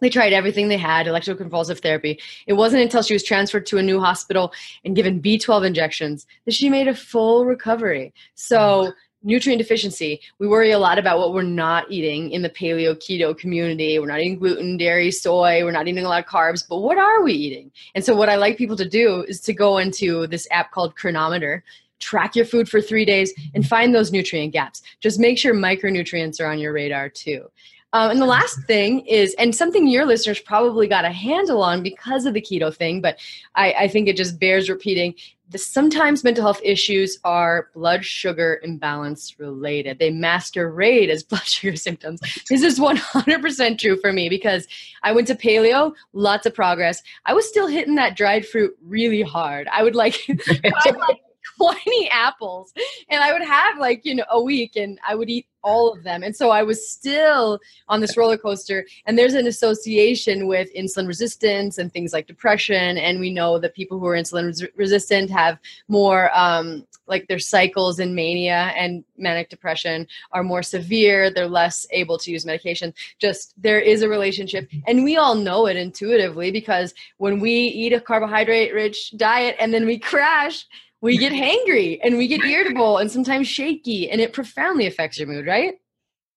they 0.00 0.10
tried 0.10 0.32
everything 0.32 0.66
they 0.66 0.76
had, 0.76 1.06
electroconvulsive 1.06 1.78
therapy. 1.78 2.18
It 2.48 2.54
wasn't 2.54 2.82
until 2.82 3.02
she 3.02 3.14
was 3.14 3.22
transferred 3.22 3.66
to 3.66 3.78
a 3.78 3.82
new 3.82 4.00
hospital 4.00 4.52
and 4.84 4.96
given 4.96 5.22
B12 5.22 5.64
injections 5.64 6.26
that 6.44 6.54
she 6.54 6.68
made 6.68 6.88
a 6.88 6.94
full 6.94 7.46
recovery. 7.46 8.12
So 8.34 8.92
nutrient 9.24 9.58
deficiency 9.58 10.20
we 10.38 10.48
worry 10.48 10.72
a 10.72 10.78
lot 10.78 10.98
about 10.98 11.18
what 11.18 11.32
we're 11.32 11.42
not 11.42 11.90
eating 11.90 12.30
in 12.30 12.42
the 12.42 12.50
paleo 12.50 12.94
keto 12.94 13.36
community. 13.36 13.98
We're 13.98 14.06
not 14.06 14.20
eating 14.20 14.38
gluten 14.38 14.76
dairy 14.76 15.10
soy. 15.10 15.64
We're 15.64 15.72
not 15.72 15.88
eating 15.88 16.04
a 16.04 16.08
lot 16.08 16.24
of 16.24 16.30
carbs 16.30 16.66
but 16.68 16.78
what 16.78 16.98
are 16.98 17.22
we 17.22 17.32
eating? 17.32 17.70
And 17.94 18.04
so 18.04 18.14
what 18.14 18.28
i 18.28 18.36
like 18.36 18.56
people 18.56 18.76
to 18.76 18.88
do 18.88 19.24
is 19.28 19.40
to 19.42 19.52
go 19.52 19.78
into 19.78 20.26
this 20.26 20.46
app 20.50 20.70
called 20.70 20.96
Cronometer 20.96 21.64
track 21.98 22.34
your 22.34 22.44
food 22.44 22.68
for 22.68 22.80
three 22.80 23.04
days 23.04 23.32
and 23.54 23.64
find 23.64 23.94
those 23.94 24.10
nutrient 24.10 24.52
gaps. 24.52 24.82
Just 25.00 25.20
make 25.20 25.38
sure 25.38 25.54
micronutrients 25.54 26.40
are 26.40 26.46
on 26.46 26.58
your 26.58 26.72
radar 26.72 27.08
too 27.08 27.48
Um, 27.92 28.10
and 28.10 28.20
the 28.20 28.26
last 28.26 28.58
thing 28.66 29.00
is, 29.06 29.34
and 29.38 29.54
something 29.54 29.86
your 29.86 30.06
listeners 30.06 30.40
probably 30.40 30.88
got 30.88 31.04
a 31.04 31.12
handle 31.12 31.62
on 31.62 31.82
because 31.82 32.24
of 32.24 32.32
the 32.32 32.40
keto 32.40 32.74
thing, 32.74 33.02
but 33.02 33.18
I, 33.54 33.72
I 33.72 33.88
think 33.88 34.08
it 34.08 34.16
just 34.16 34.40
bears 34.40 34.70
repeating. 34.70 35.14
The, 35.50 35.58
sometimes 35.58 36.24
mental 36.24 36.42
health 36.42 36.60
issues 36.64 37.18
are 37.24 37.68
blood 37.74 38.02
sugar 38.02 38.60
imbalance 38.62 39.38
related. 39.38 39.98
They 39.98 40.10
masquerade 40.10 41.10
as 41.10 41.22
blood 41.22 41.44
sugar 41.44 41.76
symptoms. 41.76 42.20
This 42.48 42.62
is 42.62 42.80
100% 42.80 43.78
true 43.78 43.96
for 44.00 44.12
me 44.12 44.30
because 44.30 44.66
I 45.02 45.12
went 45.12 45.26
to 45.26 45.34
paleo, 45.34 45.92
lots 46.14 46.46
of 46.46 46.54
progress. 46.54 47.02
I 47.26 47.34
was 47.34 47.46
still 47.46 47.66
hitting 47.66 47.96
that 47.96 48.16
dried 48.16 48.46
fruit 48.46 48.74
really 48.82 49.22
hard. 49.22 49.68
I 49.68 49.82
would 49.82 49.94
like, 49.94 50.16
I 50.28 50.70
would 50.86 50.96
like 50.96 51.20
20 51.58 52.08
apples 52.10 52.72
and 53.08 53.22
I 53.22 53.32
would 53.32 53.42
have 53.42 53.78
like, 53.78 54.04
you 54.04 54.14
know, 54.14 54.24
a 54.30 54.42
week 54.42 54.76
and 54.76 54.98
I 55.06 55.14
would 55.14 55.30
eat 55.30 55.46
all 55.62 55.92
of 55.92 56.02
them. 56.02 56.22
And 56.22 56.34
so 56.34 56.50
I 56.50 56.62
was 56.62 56.90
still 56.90 57.60
on 57.88 58.00
this 58.00 58.16
roller 58.16 58.36
coaster. 58.36 58.86
And 59.06 59.18
there's 59.18 59.34
an 59.34 59.46
association 59.46 60.46
with 60.46 60.72
insulin 60.74 61.06
resistance 61.06 61.78
and 61.78 61.92
things 61.92 62.12
like 62.12 62.26
depression. 62.26 62.98
And 62.98 63.20
we 63.20 63.32
know 63.32 63.58
that 63.58 63.74
people 63.74 63.98
who 63.98 64.06
are 64.06 64.16
insulin 64.16 64.46
res- 64.46 64.66
resistant 64.76 65.30
have 65.30 65.58
more, 65.88 66.36
um, 66.36 66.86
like 67.06 67.26
their 67.28 67.38
cycles 67.38 67.98
in 67.98 68.14
mania 68.14 68.72
and 68.76 69.04
manic 69.16 69.50
depression 69.50 70.06
are 70.32 70.42
more 70.42 70.62
severe. 70.62 71.30
They're 71.30 71.48
less 71.48 71.86
able 71.90 72.18
to 72.18 72.30
use 72.30 72.46
medication. 72.46 72.94
Just 73.18 73.54
there 73.60 73.80
is 73.80 74.02
a 74.02 74.08
relationship. 74.08 74.68
And 74.86 75.04
we 75.04 75.16
all 75.16 75.34
know 75.34 75.66
it 75.66 75.76
intuitively 75.76 76.50
because 76.50 76.94
when 77.18 77.40
we 77.40 77.52
eat 77.52 77.92
a 77.92 78.00
carbohydrate 78.00 78.72
rich 78.72 79.12
diet 79.16 79.56
and 79.58 79.72
then 79.74 79.84
we 79.84 79.98
crash, 79.98 80.66
we 81.02 81.18
get 81.18 81.32
hangry 81.32 81.98
and 82.02 82.16
we 82.16 82.28
get 82.28 82.42
irritable 82.42 82.96
and 82.98 83.10
sometimes 83.10 83.46
shaky 83.46 84.08
and 84.10 84.20
it 84.20 84.32
profoundly 84.32 84.86
affects 84.86 85.18
your 85.18 85.28
mood 85.28 85.46
right 85.46 85.74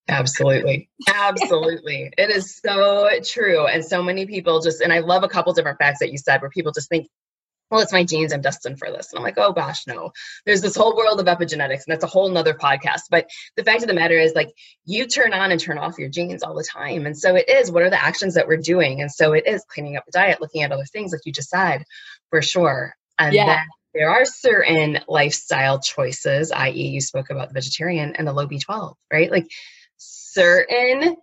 absolutely 0.10 0.90
absolutely 1.14 2.12
it 2.18 2.30
is 2.30 2.58
so 2.58 3.10
true 3.24 3.66
and 3.66 3.86
so 3.86 4.04
many 4.04 4.26
people 4.26 4.60
just 4.60 4.82
and 4.82 4.92
i 4.92 5.00
love 5.00 5.24
a 5.24 5.30
couple 5.30 5.54
different 5.54 5.78
facts 5.78 6.00
that 6.00 6.12
you 6.12 6.18
said 6.18 6.42
where 6.42 6.50
people 6.50 6.72
just 6.72 6.90
think 6.90 7.08
well, 7.72 7.82
it's 7.82 7.92
my 7.92 8.04
genes, 8.04 8.32
I'm 8.32 8.42
destined 8.42 8.78
for 8.78 8.92
this. 8.92 9.12
And 9.12 9.18
I'm 9.18 9.24
like, 9.24 9.38
oh 9.38 9.52
gosh, 9.52 9.88
no. 9.88 10.12
There's 10.46 10.62
this 10.62 10.76
whole 10.76 10.96
world 10.96 11.20
of 11.20 11.26
epigenetics, 11.26 11.86
and 11.86 11.90
that's 11.90 12.04
a 12.04 12.08
whole 12.08 12.30
nother 12.30 12.54
podcast. 12.54 13.02
But 13.10 13.28
the 13.56 13.64
fact 13.64 13.82
of 13.82 13.88
the 13.88 13.96
matter 13.96 14.20
is, 14.20 14.34
like, 14.36 14.54
you 14.86 15.08
turn 15.08 15.34
on 15.34 15.52
and 15.52 15.60
turn 15.60 15.80
off 15.80 15.98
your 15.98 16.10
genes 16.10 16.44
all 16.44 16.54
the 16.54 16.64
time. 16.72 17.08
And 17.08 17.18
so 17.18 17.36
it 17.36 17.50
is, 17.50 17.72
what 17.72 17.82
are 17.82 17.90
the 17.90 18.04
actions 18.04 18.36
that 18.36 18.48
we're 18.48 18.58
doing? 18.58 19.02
And 19.02 19.12
so 19.12 19.34
it 19.34 19.48
is 19.48 19.66
cleaning 19.68 19.98
up 19.98 20.06
the 20.06 20.12
diet, 20.12 20.42
looking 20.42 20.62
at 20.62 20.72
other 20.72 20.86
things, 20.86 21.12
like 21.12 21.22
you 21.26 21.32
just 21.32 21.50
said, 21.50 21.84
for 22.30 22.42
sure. 22.42 22.96
And 23.18 23.34
yeah. 23.34 23.64
There 23.96 24.10
are 24.10 24.26
certain 24.26 25.00
lifestyle 25.08 25.80
choices, 25.80 26.52
i.e., 26.52 26.88
you 26.88 27.02
spoke 27.02 27.30
about 27.30 27.48
the 27.48 27.54
vegetarian 27.54 28.14
and 28.16 28.28
the 28.28 28.34
low 28.34 28.46
B12, 28.46 28.94
right? 29.12 29.32
Like 29.32 29.50
certain 29.98 31.16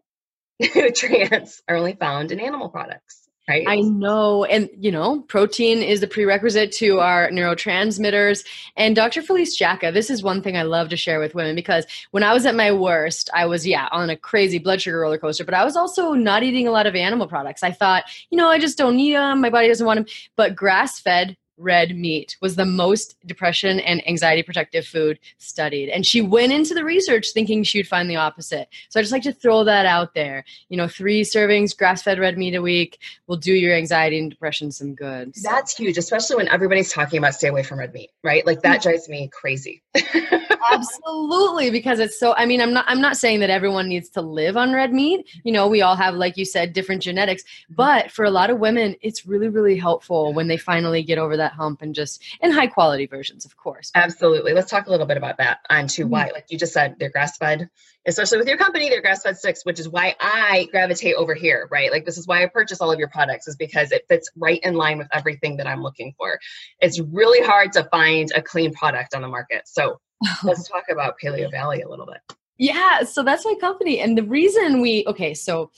nutrients 0.74 1.62
are 1.68 1.76
only 1.76 1.92
found 1.92 2.32
in 2.32 2.40
animal 2.40 2.70
products. 2.70 3.18
Right. 3.48 3.66
I 3.66 3.80
know. 3.80 4.44
And, 4.44 4.70
you 4.78 4.92
know, 4.92 5.22
protein 5.22 5.82
is 5.82 6.00
the 6.00 6.06
prerequisite 6.06 6.70
to 6.76 7.00
our 7.00 7.28
neurotransmitters. 7.28 8.44
And 8.76 8.94
Dr. 8.94 9.20
Felice 9.20 9.56
Jacka, 9.56 9.90
this 9.90 10.10
is 10.10 10.22
one 10.22 10.42
thing 10.42 10.56
I 10.56 10.62
love 10.62 10.90
to 10.90 10.96
share 10.96 11.18
with 11.18 11.34
women 11.34 11.56
because 11.56 11.84
when 12.12 12.22
I 12.22 12.32
was 12.34 12.46
at 12.46 12.54
my 12.54 12.70
worst, 12.70 13.28
I 13.34 13.46
was, 13.46 13.66
yeah, 13.66 13.88
on 13.90 14.10
a 14.10 14.16
crazy 14.16 14.60
blood 14.60 14.80
sugar 14.80 15.00
roller 15.00 15.18
coaster, 15.18 15.44
but 15.44 15.54
I 15.54 15.64
was 15.64 15.76
also 15.76 16.12
not 16.12 16.44
eating 16.44 16.68
a 16.68 16.70
lot 16.70 16.86
of 16.86 16.94
animal 16.94 17.26
products. 17.26 17.64
I 17.64 17.72
thought, 17.72 18.04
you 18.30 18.38
know, 18.38 18.48
I 18.48 18.60
just 18.60 18.78
don't 18.78 18.96
need 18.96 19.16
them. 19.16 19.40
My 19.40 19.50
body 19.50 19.66
doesn't 19.66 19.86
want 19.86 19.98
them. 19.98 20.06
But 20.36 20.54
grass 20.54 21.00
fed 21.00 21.36
red 21.62 21.96
meat 21.96 22.36
was 22.40 22.56
the 22.56 22.64
most 22.64 23.16
depression 23.26 23.80
and 23.80 24.06
anxiety 24.08 24.42
protective 24.42 24.86
food 24.86 25.18
studied. 25.38 25.88
And 25.88 26.04
she 26.04 26.20
went 26.20 26.52
into 26.52 26.74
the 26.74 26.84
research 26.84 27.28
thinking 27.32 27.62
she 27.62 27.78
would 27.78 27.88
find 27.88 28.10
the 28.10 28.16
opposite. 28.16 28.68
So 28.88 28.98
I 28.98 29.02
just 29.02 29.12
like 29.12 29.22
to 29.22 29.32
throw 29.32 29.64
that 29.64 29.86
out 29.86 30.14
there. 30.14 30.44
You 30.68 30.76
know, 30.76 30.88
three 30.88 31.22
servings 31.22 31.76
grass 31.76 32.02
fed 32.02 32.18
red 32.18 32.36
meat 32.36 32.54
a 32.54 32.62
week 32.62 32.98
will 33.26 33.36
do 33.36 33.52
your 33.52 33.74
anxiety 33.74 34.18
and 34.18 34.30
depression 34.30 34.72
some 34.72 34.94
good. 34.94 35.36
So. 35.36 35.48
That's 35.50 35.76
huge, 35.76 35.98
especially 35.98 36.36
when 36.36 36.48
everybody's 36.48 36.92
talking 36.92 37.18
about 37.18 37.34
stay 37.34 37.48
away 37.48 37.62
from 37.62 37.78
red 37.78 37.92
meat, 37.92 38.10
right? 38.22 38.46
Like 38.46 38.62
that 38.62 38.80
mm. 38.80 38.82
drives 38.82 39.08
me 39.08 39.28
crazy. 39.32 39.82
Absolutely, 40.72 41.70
because 41.70 41.98
it's 41.98 42.18
so 42.18 42.34
I 42.36 42.46
mean, 42.46 42.60
I'm 42.60 42.72
not 42.72 42.84
I'm 42.88 43.00
not 43.00 43.16
saying 43.16 43.40
that 43.40 43.50
everyone 43.50 43.88
needs 43.88 44.08
to 44.10 44.22
live 44.22 44.56
on 44.56 44.72
red 44.72 44.92
meat. 44.92 45.26
You 45.44 45.52
know, 45.52 45.68
we 45.68 45.82
all 45.82 45.96
have, 45.96 46.14
like 46.14 46.36
you 46.36 46.44
said, 46.44 46.72
different 46.72 47.02
genetics. 47.02 47.42
Mm-hmm. 47.42 47.74
But 47.74 48.10
for 48.10 48.24
a 48.24 48.30
lot 48.30 48.50
of 48.50 48.58
women, 48.58 48.96
it's 49.02 49.26
really, 49.26 49.48
really 49.48 49.76
helpful 49.76 50.32
when 50.32 50.48
they 50.48 50.56
finally 50.56 51.02
get 51.02 51.18
over 51.18 51.36
that 51.36 51.51
that 51.52 51.56
hump 51.56 51.82
and 51.82 51.94
just 51.94 52.22
in 52.40 52.50
high 52.50 52.66
quality 52.66 53.06
versions, 53.06 53.44
of 53.44 53.56
course. 53.56 53.90
Absolutely. 53.94 54.52
Let's 54.52 54.70
talk 54.70 54.86
a 54.86 54.90
little 54.90 55.06
bit 55.06 55.16
about 55.16 55.38
that 55.38 55.58
on 55.70 55.86
to 55.88 56.04
why, 56.04 56.24
mm-hmm. 56.24 56.34
like 56.34 56.46
you 56.48 56.58
just 56.58 56.72
said, 56.72 56.96
they're 56.98 57.10
grass 57.10 57.36
fed, 57.36 57.68
especially 58.06 58.38
with 58.38 58.48
your 58.48 58.56
company, 58.56 58.88
they're 58.88 59.00
grass 59.00 59.22
fed 59.22 59.36
sticks, 59.36 59.64
which 59.64 59.78
is 59.78 59.88
why 59.88 60.14
I 60.20 60.68
gravitate 60.70 61.14
over 61.16 61.34
here, 61.34 61.68
right? 61.70 61.90
Like 61.90 62.04
this 62.04 62.18
is 62.18 62.26
why 62.26 62.42
I 62.42 62.46
purchase 62.46 62.80
all 62.80 62.92
of 62.92 62.98
your 62.98 63.08
products, 63.08 63.48
is 63.48 63.56
because 63.56 63.92
it 63.92 64.04
fits 64.08 64.30
right 64.36 64.60
in 64.62 64.74
line 64.74 64.98
with 64.98 65.08
everything 65.12 65.56
that 65.58 65.66
I'm 65.66 65.82
looking 65.82 66.14
for. 66.16 66.38
It's 66.80 67.00
really 67.00 67.44
hard 67.44 67.72
to 67.72 67.84
find 67.84 68.30
a 68.34 68.42
clean 68.42 68.72
product 68.72 69.14
on 69.14 69.22
the 69.22 69.28
market. 69.28 69.62
So 69.66 70.00
let's 70.44 70.68
talk 70.68 70.84
about 70.90 71.14
Paleo 71.22 71.50
Valley 71.50 71.82
a 71.82 71.88
little 71.88 72.06
bit. 72.06 72.36
Yeah, 72.58 73.02
so 73.02 73.24
that's 73.24 73.44
my 73.44 73.54
company. 73.60 73.98
And 73.98 74.16
the 74.16 74.22
reason 74.22 74.80
we, 74.80 75.04
okay, 75.08 75.34
so 75.34 75.70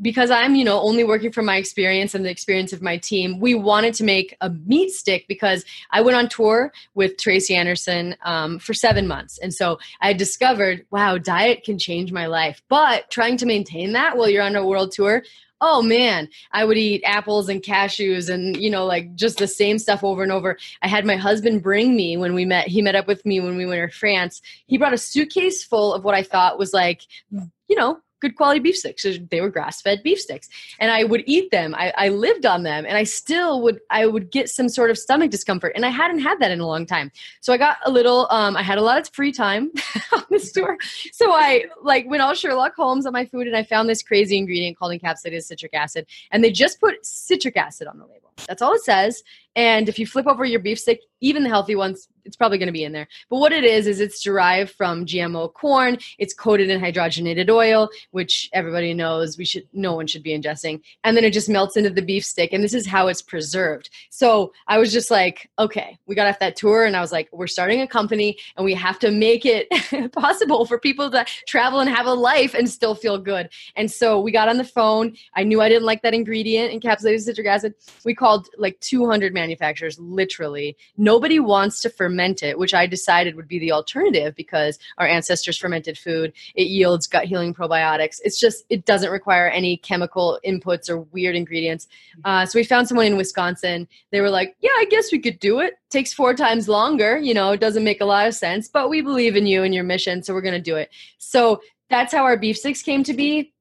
because 0.00 0.30
I'm, 0.30 0.54
you 0.54 0.64
know, 0.64 0.80
only 0.80 1.04
working 1.04 1.32
from 1.32 1.46
my 1.46 1.56
experience 1.56 2.14
and 2.14 2.24
the 2.24 2.30
experience 2.30 2.72
of 2.72 2.82
my 2.82 2.98
team, 2.98 3.40
we 3.40 3.54
wanted 3.54 3.94
to 3.94 4.04
make 4.04 4.36
a 4.40 4.50
meat 4.50 4.90
stick 4.90 5.26
because 5.28 5.64
I 5.90 6.02
went 6.02 6.16
on 6.16 6.28
tour 6.28 6.72
with 6.94 7.16
Tracy 7.16 7.54
Anderson 7.54 8.16
um, 8.22 8.58
for 8.58 8.74
seven 8.74 9.06
months. 9.06 9.38
And 9.38 9.52
so 9.52 9.78
I 10.00 10.12
discovered, 10.12 10.84
wow, 10.90 11.18
diet 11.18 11.64
can 11.64 11.78
change 11.78 12.12
my 12.12 12.26
life. 12.26 12.62
But 12.68 13.10
trying 13.10 13.38
to 13.38 13.46
maintain 13.46 13.92
that 13.92 14.16
while 14.16 14.28
you're 14.28 14.42
on 14.42 14.56
a 14.56 14.66
world 14.66 14.92
tour, 14.92 15.22
oh 15.60 15.82
man, 15.82 16.28
I 16.52 16.64
would 16.64 16.78
eat 16.78 17.02
apples 17.04 17.48
and 17.48 17.62
cashews 17.62 18.32
and, 18.32 18.56
you 18.56 18.70
know, 18.70 18.86
like 18.86 19.14
just 19.16 19.38
the 19.38 19.48
same 19.48 19.78
stuff 19.78 20.04
over 20.04 20.22
and 20.22 20.30
over. 20.30 20.56
I 20.82 20.88
had 20.88 21.04
my 21.04 21.16
husband 21.16 21.62
bring 21.62 21.96
me 21.96 22.16
when 22.16 22.34
we 22.34 22.44
met, 22.44 22.68
he 22.68 22.80
met 22.82 22.94
up 22.94 23.08
with 23.08 23.26
me 23.26 23.40
when 23.40 23.56
we 23.56 23.66
went 23.66 23.90
to 23.90 23.96
France. 23.98 24.40
He 24.66 24.78
brought 24.78 24.92
a 24.92 24.98
suitcase 24.98 25.64
full 25.64 25.92
of 25.94 26.04
what 26.04 26.14
I 26.14 26.22
thought 26.22 26.58
was 26.58 26.72
like, 26.72 27.02
you 27.32 27.74
know, 27.76 27.98
good 28.20 28.36
quality 28.36 28.60
beef 28.60 28.76
sticks. 28.76 29.06
They 29.30 29.40
were 29.40 29.50
grass 29.50 29.80
fed 29.80 30.02
beef 30.02 30.20
sticks, 30.20 30.48
and 30.78 30.90
I 30.90 31.04
would 31.04 31.22
eat 31.26 31.50
them. 31.50 31.74
I, 31.74 31.92
I, 31.96 32.08
lived 32.08 32.46
on 32.46 32.62
them, 32.62 32.84
and 32.86 32.96
I 32.96 33.04
still 33.04 33.62
would. 33.62 33.80
I 33.90 34.06
would 34.06 34.30
get 34.30 34.48
some 34.48 34.68
sort 34.68 34.90
of 34.90 34.98
stomach 34.98 35.30
discomfort, 35.30 35.72
and 35.74 35.84
I 35.84 35.90
hadn't 35.90 36.20
had 36.20 36.40
that 36.40 36.50
in 36.50 36.60
a 36.60 36.66
long 36.66 36.86
time. 36.86 37.10
So 37.40 37.52
I 37.52 37.56
got 37.56 37.78
a 37.84 37.90
little. 37.90 38.26
Um, 38.30 38.56
I 38.56 38.62
had 38.62 38.78
a 38.78 38.82
lot 38.82 38.98
of 38.98 39.08
free 39.10 39.32
time 39.32 39.70
on 40.12 40.24
the 40.30 40.38
store, 40.38 40.76
so 41.12 41.32
I 41.32 41.64
like 41.82 42.08
went 42.08 42.22
all 42.22 42.34
Sherlock 42.34 42.74
Holmes 42.74 43.06
on 43.06 43.12
my 43.12 43.24
food, 43.24 43.46
and 43.46 43.56
I 43.56 43.62
found 43.62 43.88
this 43.88 44.02
crazy 44.02 44.36
ingredient 44.36 44.78
called 44.78 44.92
encapsulated 44.92 45.42
citric 45.42 45.74
acid, 45.74 46.06
and 46.30 46.42
they 46.42 46.50
just 46.50 46.80
put 46.80 47.04
citric 47.04 47.56
acid 47.56 47.86
on 47.88 47.98
the 47.98 48.04
label. 48.04 48.28
That's 48.46 48.62
all 48.62 48.74
it 48.74 48.82
says. 48.82 49.22
And 49.58 49.88
if 49.88 49.98
you 49.98 50.06
flip 50.06 50.28
over 50.28 50.44
your 50.44 50.60
beef 50.60 50.78
stick, 50.78 51.00
even 51.20 51.42
the 51.42 51.48
healthy 51.48 51.74
ones, 51.74 52.06
it's 52.24 52.36
probably 52.36 52.58
going 52.58 52.68
to 52.68 52.72
be 52.72 52.84
in 52.84 52.92
there. 52.92 53.08
But 53.28 53.38
what 53.38 53.50
it 53.50 53.64
is, 53.64 53.88
is 53.88 53.98
it's 53.98 54.22
derived 54.22 54.70
from 54.70 55.04
GMO 55.04 55.52
corn. 55.52 55.98
It's 56.18 56.32
coated 56.32 56.70
in 56.70 56.80
hydrogenated 56.80 57.50
oil, 57.50 57.88
which 58.12 58.48
everybody 58.52 58.94
knows 58.94 59.36
we 59.36 59.44
should, 59.44 59.66
no 59.72 59.94
one 59.94 60.06
should 60.06 60.22
be 60.22 60.38
ingesting. 60.38 60.80
And 61.02 61.16
then 61.16 61.24
it 61.24 61.32
just 61.32 61.48
melts 61.48 61.76
into 61.76 61.90
the 61.90 62.02
beef 62.02 62.24
stick. 62.24 62.52
And 62.52 62.62
this 62.62 62.72
is 62.72 62.86
how 62.86 63.08
it's 63.08 63.20
preserved. 63.20 63.90
So 64.10 64.52
I 64.68 64.78
was 64.78 64.92
just 64.92 65.10
like, 65.10 65.50
okay, 65.58 65.98
we 66.06 66.14
got 66.14 66.28
off 66.28 66.38
that 66.38 66.54
tour 66.54 66.84
and 66.84 66.96
I 66.96 67.00
was 67.00 67.10
like, 67.10 67.28
we're 67.32 67.48
starting 67.48 67.80
a 67.80 67.88
company 67.88 68.38
and 68.56 68.64
we 68.64 68.74
have 68.74 69.00
to 69.00 69.10
make 69.10 69.44
it 69.44 69.68
possible 70.12 70.66
for 70.66 70.78
people 70.78 71.10
to 71.10 71.24
travel 71.48 71.80
and 71.80 71.90
have 71.90 72.06
a 72.06 72.14
life 72.14 72.54
and 72.54 72.70
still 72.70 72.94
feel 72.94 73.18
good. 73.18 73.48
And 73.74 73.90
so 73.90 74.20
we 74.20 74.30
got 74.30 74.48
on 74.48 74.58
the 74.58 74.64
phone. 74.64 75.16
I 75.34 75.42
knew 75.42 75.60
I 75.60 75.68
didn't 75.68 75.86
like 75.86 76.02
that 76.02 76.14
ingredient, 76.14 76.80
encapsulated 76.80 77.22
citric 77.22 77.48
acid. 77.48 77.74
We 78.04 78.14
called 78.14 78.48
like 78.56 78.78
200 78.80 79.34
man 79.34 79.47
manufacturers 79.48 79.98
literally. 79.98 80.76
Nobody 80.96 81.40
wants 81.40 81.80
to 81.82 81.90
ferment 81.90 82.42
it 82.42 82.58
which 82.58 82.74
i 82.74 82.86
decided 82.86 83.34
would 83.34 83.48
be 83.48 83.58
the 83.58 83.72
alternative 83.72 84.34
because 84.34 84.78
our 84.98 85.06
ancestors 85.06 85.56
fermented 85.56 85.96
food. 85.96 86.32
It 86.54 86.68
yields 86.68 87.06
gut 87.06 87.24
healing 87.24 87.54
probiotics. 87.54 88.20
It's 88.24 88.38
just 88.38 88.64
it 88.68 88.84
doesn't 88.84 89.10
require 89.10 89.48
any 89.48 89.78
chemical 89.78 90.38
inputs 90.46 90.90
or 90.90 91.00
weird 91.00 91.34
ingredients. 91.34 91.88
Uh, 92.24 92.44
so 92.44 92.58
we 92.58 92.64
found 92.64 92.88
someone 92.88 93.06
in 93.06 93.16
wisconsin. 93.16 93.88
They 94.10 94.20
were 94.20 94.30
like 94.30 94.56
yeah 94.60 94.76
i 94.76 94.86
guess 94.90 95.10
we 95.10 95.18
could 95.18 95.38
do 95.40 95.60
it. 95.60 95.74
Takes 95.90 96.12
four 96.12 96.34
times 96.34 96.68
longer 96.68 97.18
you 97.18 97.32
know 97.32 97.52
it 97.52 97.60
doesn't 97.60 97.84
make 97.84 98.02
a 98.02 98.04
lot 98.04 98.28
of 98.28 98.34
sense 98.34 98.68
but 98.68 98.90
we 98.90 99.00
believe 99.00 99.36
in 99.36 99.46
you 99.46 99.62
and 99.62 99.74
your 99.74 99.84
mission 99.84 100.22
so 100.22 100.34
we're 100.34 100.42
going 100.42 100.62
to 100.62 100.70
do 100.72 100.76
it. 100.76 100.90
So 101.18 101.62
that's 101.88 102.12
how 102.12 102.24
our 102.24 102.36
beef 102.36 102.58
sticks 102.58 102.82
came 102.82 103.02
to 103.04 103.14
be 103.14 103.52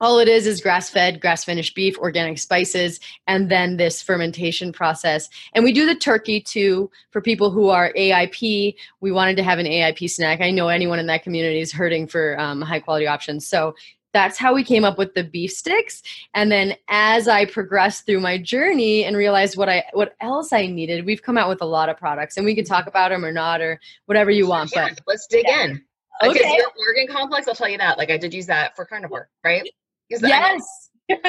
all 0.00 0.18
it 0.18 0.28
is 0.28 0.46
is 0.46 0.60
grass 0.60 0.90
fed, 0.90 1.20
grass 1.20 1.44
finished 1.44 1.74
beef, 1.74 1.96
organic 1.98 2.38
spices, 2.38 3.00
and 3.26 3.50
then 3.50 3.76
this 3.76 4.02
fermentation 4.02 4.72
process. 4.72 5.28
And 5.52 5.64
we 5.64 5.72
do 5.72 5.86
the 5.86 5.94
turkey 5.94 6.40
too 6.40 6.90
for 7.10 7.20
people 7.20 7.50
who 7.50 7.68
are 7.68 7.92
AIP. 7.96 8.74
We 9.00 9.12
wanted 9.12 9.36
to 9.36 9.42
have 9.42 9.58
an 9.58 9.66
AIP 9.66 10.10
snack. 10.10 10.40
I 10.40 10.50
know 10.50 10.68
anyone 10.68 10.98
in 10.98 11.06
that 11.06 11.22
community 11.22 11.60
is 11.60 11.72
hurting 11.72 12.08
for 12.08 12.38
um, 12.40 12.60
high 12.60 12.80
quality 12.80 13.06
options. 13.06 13.46
So 13.46 13.74
that's 14.12 14.38
how 14.38 14.54
we 14.54 14.62
came 14.62 14.84
up 14.84 14.96
with 14.96 15.14
the 15.14 15.24
beef 15.24 15.50
sticks 15.50 16.00
and 16.34 16.52
then 16.52 16.76
as 16.88 17.26
i 17.26 17.44
progressed 17.44 18.06
through 18.06 18.20
my 18.20 18.38
journey 18.38 19.02
and 19.04 19.16
realized 19.16 19.56
what 19.56 19.68
i 19.68 19.82
what 19.92 20.14
else 20.20 20.52
i 20.52 20.68
needed 20.68 21.04
we've 21.04 21.20
come 21.20 21.36
out 21.36 21.48
with 21.48 21.60
a 21.60 21.66
lot 21.66 21.88
of 21.88 21.96
products 21.96 22.36
and 22.36 22.46
we 22.46 22.54
can 22.54 22.64
talk 22.64 22.86
about 22.86 23.08
them 23.08 23.24
or 23.24 23.32
not 23.32 23.60
or 23.60 23.80
whatever 24.06 24.30
you 24.30 24.46
want 24.46 24.70
but 24.72 24.94
but 24.94 25.02
let's 25.08 25.26
dig 25.26 25.44
yeah. 25.48 25.64
in 25.64 25.84
okay. 26.22 26.32
Because 26.32 26.52
your 26.54 26.70
organ 26.88 27.06
complex, 27.08 27.48
I'll 27.48 27.54
tell 27.54 27.68
you 27.68 27.78
that. 27.78 27.98
Like 27.98 28.10
I 28.10 28.16
did 28.16 28.34
use 28.34 28.46
that 28.46 28.76
for 28.76 28.84
carnivore, 28.84 29.28
right? 29.44 29.68
Yes. 30.10 30.62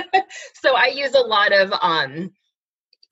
so 0.62 0.76
I 0.76 0.88
use 0.88 1.14
a 1.14 1.20
lot 1.22 1.52
of 1.52 1.74
um 1.82 2.32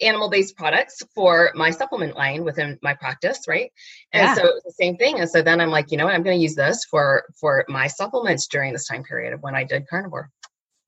animal 0.01 0.29
based 0.29 0.55
products 0.57 1.01
for 1.13 1.51
my 1.55 1.69
supplement 1.69 2.15
line 2.15 2.43
within 2.43 2.77
my 2.81 2.93
practice 2.93 3.39
right 3.47 3.71
and 4.11 4.23
Yeah. 4.23 4.33
so 4.35 4.47
it's 4.47 4.65
the 4.65 4.71
same 4.71 4.97
thing 4.97 5.19
and 5.19 5.29
so 5.29 5.41
then 5.41 5.61
i'm 5.61 5.69
like 5.69 5.91
you 5.91 5.97
know 5.97 6.05
what 6.05 6.15
i'm 6.15 6.23
going 6.23 6.37
to 6.37 6.41
use 6.41 6.55
this 6.55 6.83
for 6.89 7.23
for 7.39 7.63
my 7.69 7.87
supplements 7.87 8.47
during 8.47 8.73
this 8.73 8.87
time 8.87 9.03
period 9.03 9.33
of 9.33 9.41
when 9.41 9.55
i 9.55 9.63
did 9.63 9.87
carnivore 9.87 10.29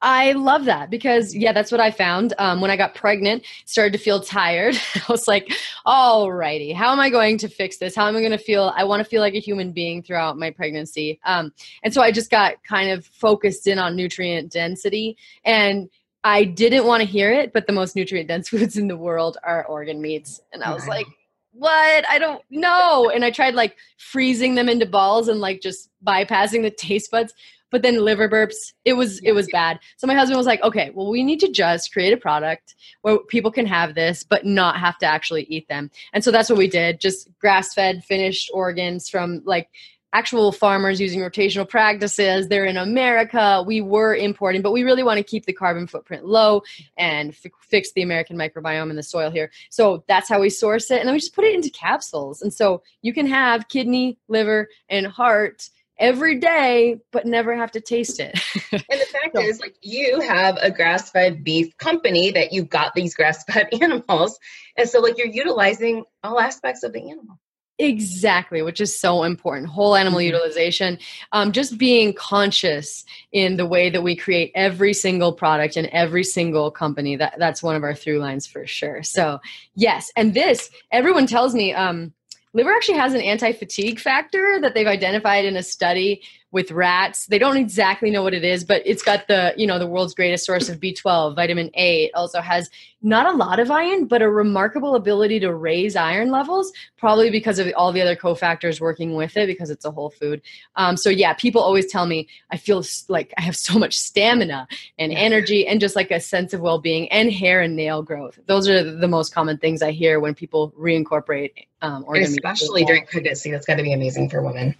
I 0.05 0.33
love 0.33 0.65
that 0.65 0.91
because 0.91 1.33
yeah, 1.33 1.51
that's 1.51 1.71
what 1.71 1.81
I 1.81 1.89
found. 1.89 2.35
Um, 2.38 2.62
when 2.62 2.69
I 2.69 2.77
got 2.77 2.93
pregnant, 2.93 3.43
started 3.65 3.91
to 3.93 3.97
feel 3.97 4.19
tired. 4.19 4.75
I 4.95 5.01
was 5.09 5.27
like, 5.27 5.51
"Alrighty, 5.88 6.75
how 6.75 6.91
am 6.91 7.00
I 7.00 7.09
going 7.09 7.39
to 7.39 7.50
fix 7.50 7.77
this? 7.77 7.95
How 7.95 8.07
am 8.07 8.15
I 8.15 8.19
going 8.19 8.31
to 8.31 8.38
feel? 8.38 8.71
I 8.77 8.83
want 8.83 9.00
to 9.00 9.09
feel 9.09 9.21
like 9.21 9.33
a 9.33 9.39
human 9.39 9.71
being 9.71 10.03
throughout 10.03 10.38
my 10.38 10.51
pregnancy." 10.51 11.19
Um, 11.25 11.51
and 11.81 11.91
so 11.91 12.03
I 12.03 12.12
just 12.12 12.29
got 12.29 12.63
kind 12.63 12.91
of 12.91 13.03
focused 13.07 13.65
in 13.65 13.79
on 13.79 13.95
nutrient 13.95 14.51
density, 14.51 15.17
and 15.43 15.89
I 16.24 16.43
didn't 16.43 16.85
want 16.85 17.01
to 17.01 17.09
hear 17.09 17.33
it. 17.33 17.51
But 17.51 17.65
the 17.65 17.74
most 17.74 17.95
nutrient 17.95 18.27
dense 18.27 18.50
foods 18.50 18.77
in 18.77 18.88
the 18.88 18.97
world 18.97 19.39
are 19.41 19.65
organ 19.65 20.03
meats, 20.03 20.39
and 20.53 20.62
I 20.62 20.71
was 20.71 20.88
like, 20.88 21.07
"What? 21.51 22.07
I 22.07 22.19
don't 22.19 22.43
know." 22.51 23.09
And 23.09 23.25
I 23.25 23.31
tried 23.31 23.55
like 23.55 23.75
freezing 23.97 24.53
them 24.53 24.69
into 24.69 24.85
balls 24.85 25.29
and 25.29 25.39
like 25.39 25.62
just 25.62 25.89
bypassing 26.05 26.62
the 26.62 26.69
taste 26.77 27.09
buds 27.09 27.33
but 27.72 27.81
then 27.81 28.03
liver 28.03 28.29
burps 28.29 28.74
it 28.84 28.93
was 28.93 29.19
it 29.19 29.34
was 29.34 29.48
bad. 29.51 29.79
So 29.98 30.07
my 30.07 30.13
husband 30.13 30.38
was 30.38 30.48
like 30.48 30.62
okay 30.63 30.91
well 30.93 31.10
we 31.10 31.24
need 31.24 31.39
to 31.41 31.51
just 31.51 31.91
create 31.91 32.13
a 32.13 32.17
product 32.17 32.75
where 33.01 33.19
people 33.19 33.51
can 33.51 33.65
have 33.65 33.95
this 33.95 34.24
but 34.24 34.45
not 34.45 34.77
have 34.77 34.98
to 35.00 35.05
actually 35.05 35.43
eat 35.43 35.67
them. 35.67 35.91
And 36.13 36.24
so 36.24 36.31
that's 36.31 36.50
what 36.50 36.57
we 36.57 36.67
did 36.67 37.00
just 37.00 37.29
grass 37.39 37.74
fed 37.74 38.03
finished 38.03 38.50
organs 38.53 39.10
from 39.10 39.41
like 39.45 39.69
actual 40.13 40.53
farmers 40.53 41.01
using 41.01 41.19
rotational 41.19 41.67
practices. 41.67 42.48
They're 42.48 42.65
in 42.65 42.77
america. 42.77 43.63
We 43.65 43.81
were 43.81 44.15
importing 44.15 44.62
but 44.62 44.72
we 44.72 44.84
really 44.84 45.03
want 45.03 45.17
to 45.17 45.24
keep 45.24 45.45
the 45.45 45.53
carbon 45.53 45.88
footprint 45.88 46.25
low 46.25 46.62
and 46.98 47.31
f- 47.31 47.51
fix 47.62 47.91
the 47.91 48.03
american 48.03 48.38
microbiome 48.38 48.89
in 48.89 48.95
the 48.95 49.03
soil 49.03 49.29
here. 49.29 49.51
So 49.69 50.05
that's 50.07 50.29
how 50.29 50.39
we 50.39 50.50
source 50.50 50.91
it 50.91 51.00
and 51.00 51.07
then 51.07 51.13
we 51.13 51.19
just 51.19 51.36
put 51.36 51.43
it 51.43 51.55
into 51.55 51.69
capsules. 51.69 52.41
And 52.41 52.53
so 52.53 52.84
you 53.01 53.13
can 53.13 53.27
have 53.27 53.67
kidney 53.67 54.17
liver 54.29 54.69
and 54.88 55.05
heart 55.07 55.69
every 55.97 56.37
day 56.39 56.97
but 57.11 57.25
never 57.25 57.55
have 57.55 57.71
to 57.71 57.79
taste 57.81 58.19
it 58.19 58.33
and 58.71 58.81
the 58.81 59.05
fact 59.11 59.35
So- 59.35 59.41
is 59.41 59.59
like 59.59 59.75
you 59.81 60.19
have 60.21 60.57
a 60.61 60.69
grass-fed 60.71 61.43
beef 61.43 61.75
company 61.77 62.31
that 62.31 62.51
you've 62.51 62.69
got 62.69 62.93
these 62.95 63.15
grass-fed 63.15 63.69
animals 63.81 64.37
and 64.77 64.89
so 64.89 64.99
like 64.99 65.17
you're 65.17 65.27
utilizing 65.27 66.03
all 66.23 66.39
aspects 66.39 66.83
of 66.83 66.93
the 66.93 67.09
animal 67.09 67.39
Exactly, 67.77 68.61
which 68.61 68.79
is 68.79 68.97
so 68.97 69.23
important. 69.23 69.67
Whole 69.67 69.97
animal 69.97 70.21
Mhm. 70.21 70.27
utilization, 70.27 70.97
um, 71.33 71.51
just 71.51 71.77
being 71.77 72.13
conscious 72.13 73.03
in 73.33 73.57
the 73.57 73.65
way 73.65 73.89
that 73.89 74.01
we 74.01 74.15
create 74.15 74.53
every 74.55 74.93
single 74.93 75.33
product 75.33 75.75
and 75.75 75.87
every 75.87 76.23
single 76.23 76.71
company. 76.71 77.17
That 77.17 77.35
that's 77.37 77.61
one 77.61 77.75
of 77.75 77.83
our 77.83 77.93
through 77.93 78.19
lines 78.19 78.47
for 78.47 78.65
sure. 78.65 79.03
So 79.03 79.41
yes, 79.75 80.09
and 80.15 80.33
this 80.33 80.69
everyone 80.91 81.27
tells 81.27 81.53
me 81.53 81.73
um, 81.73 82.13
liver 82.55 82.71
actually 82.71 82.97
has 82.97 83.13
an 83.13 83.21
anti-fatigue 83.21 84.00
factor 84.00 84.59
that 84.62 84.74
they've 84.74 84.88
identified 84.88 85.45
in 85.45 85.57
a 85.57 85.63
study 85.63 86.24
with 86.55 86.71
rats. 86.71 87.25
They 87.25 87.38
don't 87.38 87.57
exactly 87.57 88.09
know 88.09 88.24
what 88.24 88.33
it 88.33 88.45
is, 88.45 88.63
but 88.63 88.81
it's 88.85 89.03
got 89.03 89.27
the 89.27 89.53
you 89.57 89.67
know 89.67 89.77
the 89.77 89.88
world's 89.88 90.13
greatest 90.13 90.45
source 90.45 90.69
of 90.69 90.79
B12, 90.79 91.35
vitamin 91.35 91.69
A. 91.75 92.05
It 92.05 92.12
also 92.15 92.39
has 92.39 92.69
not 93.01 93.25
a 93.27 93.35
lot 93.35 93.59
of 93.59 93.69
iron, 93.69 94.05
but 94.05 94.21
a 94.21 94.29
remarkable 94.29 94.95
ability 94.95 95.41
to 95.41 95.53
raise 95.53 95.97
iron 95.97 96.31
levels 96.31 96.71
probably 96.97 97.29
because 97.29 97.59
of 97.59 97.67
all 97.75 97.91
the 97.91 98.01
other 98.01 98.15
cofactors 98.15 98.79
working 98.79 99.15
with 99.15 99.35
it 99.35 99.47
because 99.47 99.69
it's 99.69 99.83
a 99.83 99.91
whole 99.91 100.09
food. 100.09 100.41
Um, 100.77 100.95
so 100.95 101.09
yeah 101.09 101.33
people 101.33 101.62
always 101.62 101.91
tell 101.91 102.05
me 102.05 102.29
i 102.51 102.57
feel 102.57 102.83
like 103.09 103.33
i 103.38 103.41
have 103.41 103.55
so 103.55 103.77
much 103.77 103.97
stamina 103.97 104.65
and 104.97 105.12
energy 105.12 105.67
and 105.67 105.81
just 105.81 105.95
like 105.95 106.09
a 106.09 106.21
sense 106.21 106.53
of 106.53 106.62
well-being 106.62 107.12
and 107.12 107.33
hair 107.33 107.59
and 107.62 107.75
nail 107.75 108.01
growth. 108.01 108.39
Those 108.47 108.69
are 108.69 108.81
the 108.81 109.07
most 109.09 109.33
common 109.33 109.57
things 109.57 109.81
i 109.81 109.91
hear 109.91 110.21
when 110.21 110.33
people 110.33 110.74
reincorporate 110.79 111.51
um, 111.81 112.05
especially 112.15 112.85
during 112.85 113.05
pregnancy. 113.05 113.51
That's 113.51 113.65
got 113.65 113.75
to 113.75 113.83
be 113.83 113.91
amazing 113.91 114.29
for 114.29 114.41
women. 114.41 114.75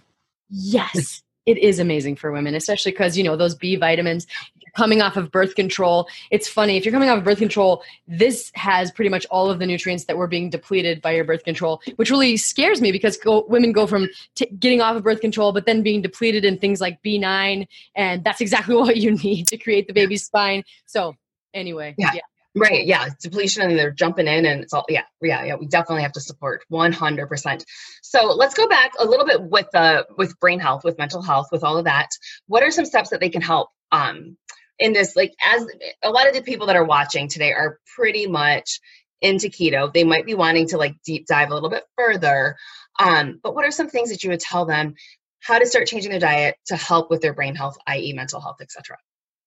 Yes, 0.48 1.22
it 1.46 1.58
is 1.58 1.78
amazing 1.78 2.16
for 2.16 2.32
women, 2.32 2.54
especially 2.54 2.92
because 2.92 3.16
you 3.16 3.24
know 3.24 3.36
those 3.36 3.54
B 3.54 3.76
vitamins. 3.76 4.26
Coming 4.74 5.00
off 5.00 5.16
of 5.16 5.30
birth 5.30 5.54
control. 5.54 6.06
It's 6.30 6.46
funny 6.46 6.76
if 6.76 6.84
you're 6.84 6.92
coming 6.92 7.08
off 7.08 7.16
of 7.16 7.24
birth 7.24 7.38
control. 7.38 7.82
This 8.06 8.52
has 8.56 8.90
pretty 8.90 9.08
much 9.08 9.24
all 9.30 9.48
of 9.50 9.58
the 9.58 9.64
nutrients 9.64 10.04
that 10.04 10.18
were 10.18 10.26
being 10.26 10.50
depleted 10.50 11.00
by 11.00 11.12
your 11.12 11.24
birth 11.24 11.44
control, 11.44 11.80
which 11.96 12.10
really 12.10 12.36
scares 12.36 12.82
me 12.82 12.92
because 12.92 13.16
go, 13.16 13.46
women 13.48 13.72
go 13.72 13.86
from 13.86 14.06
t- 14.34 14.50
getting 14.60 14.82
off 14.82 14.94
of 14.94 15.02
birth 15.02 15.22
control, 15.22 15.50
but 15.50 15.64
then 15.64 15.82
being 15.82 16.02
depleted 16.02 16.44
in 16.44 16.58
things 16.58 16.78
like 16.82 17.02
B9, 17.02 17.66
and 17.94 18.22
that's 18.22 18.42
exactly 18.42 18.76
what 18.76 18.98
you 18.98 19.12
need 19.12 19.48
to 19.48 19.56
create 19.56 19.86
the 19.86 19.94
baby's 19.94 20.26
spine. 20.26 20.62
So 20.84 21.16
anyway, 21.54 21.94
Yeah. 21.96 22.10
yeah. 22.12 22.20
Right. 22.56 22.86
Yeah. 22.86 23.08
Depletion 23.20 23.62
and 23.68 23.78
they're 23.78 23.90
jumping 23.90 24.26
in 24.26 24.46
and 24.46 24.62
it's 24.62 24.72
all, 24.72 24.86
yeah, 24.88 25.02
yeah, 25.20 25.44
yeah. 25.44 25.56
We 25.56 25.66
definitely 25.66 26.02
have 26.02 26.12
to 26.12 26.22
support 26.22 26.64
100%. 26.72 27.64
So 28.02 28.24
let's 28.28 28.54
go 28.54 28.66
back 28.66 28.92
a 28.98 29.04
little 29.04 29.26
bit 29.26 29.42
with 29.42 29.66
the, 29.74 30.06
with 30.16 30.40
brain 30.40 30.58
health, 30.58 30.82
with 30.82 30.96
mental 30.96 31.20
health, 31.20 31.48
with 31.52 31.62
all 31.62 31.76
of 31.76 31.84
that. 31.84 32.08
What 32.46 32.62
are 32.62 32.70
some 32.70 32.86
steps 32.86 33.10
that 33.10 33.20
they 33.20 33.28
can 33.28 33.42
help, 33.42 33.68
um, 33.92 34.38
in 34.78 34.94
this, 34.94 35.16
like 35.16 35.32
as 35.44 35.66
a 36.02 36.10
lot 36.10 36.28
of 36.28 36.34
the 36.34 36.42
people 36.42 36.66
that 36.68 36.76
are 36.76 36.84
watching 36.84 37.28
today 37.28 37.52
are 37.52 37.78
pretty 37.94 38.26
much 38.26 38.80
into 39.20 39.48
keto. 39.48 39.92
They 39.92 40.04
might 40.04 40.26
be 40.26 40.34
wanting 40.34 40.68
to 40.68 40.78
like 40.78 40.94
deep 41.04 41.26
dive 41.26 41.50
a 41.50 41.54
little 41.54 41.70
bit 41.70 41.84
further. 41.96 42.56
Um, 42.98 43.38
but 43.42 43.54
what 43.54 43.66
are 43.66 43.70
some 43.70 43.88
things 43.88 44.10
that 44.10 44.22
you 44.22 44.30
would 44.30 44.40
tell 44.40 44.64
them 44.64 44.94
how 45.40 45.58
to 45.58 45.66
start 45.66 45.86
changing 45.86 46.10
their 46.10 46.20
diet 46.20 46.56
to 46.66 46.76
help 46.76 47.10
with 47.10 47.20
their 47.20 47.34
brain 47.34 47.54
health, 47.54 47.76
i.e. 47.86 48.12
mental 48.14 48.40
health, 48.40 48.56
etc. 48.60 48.96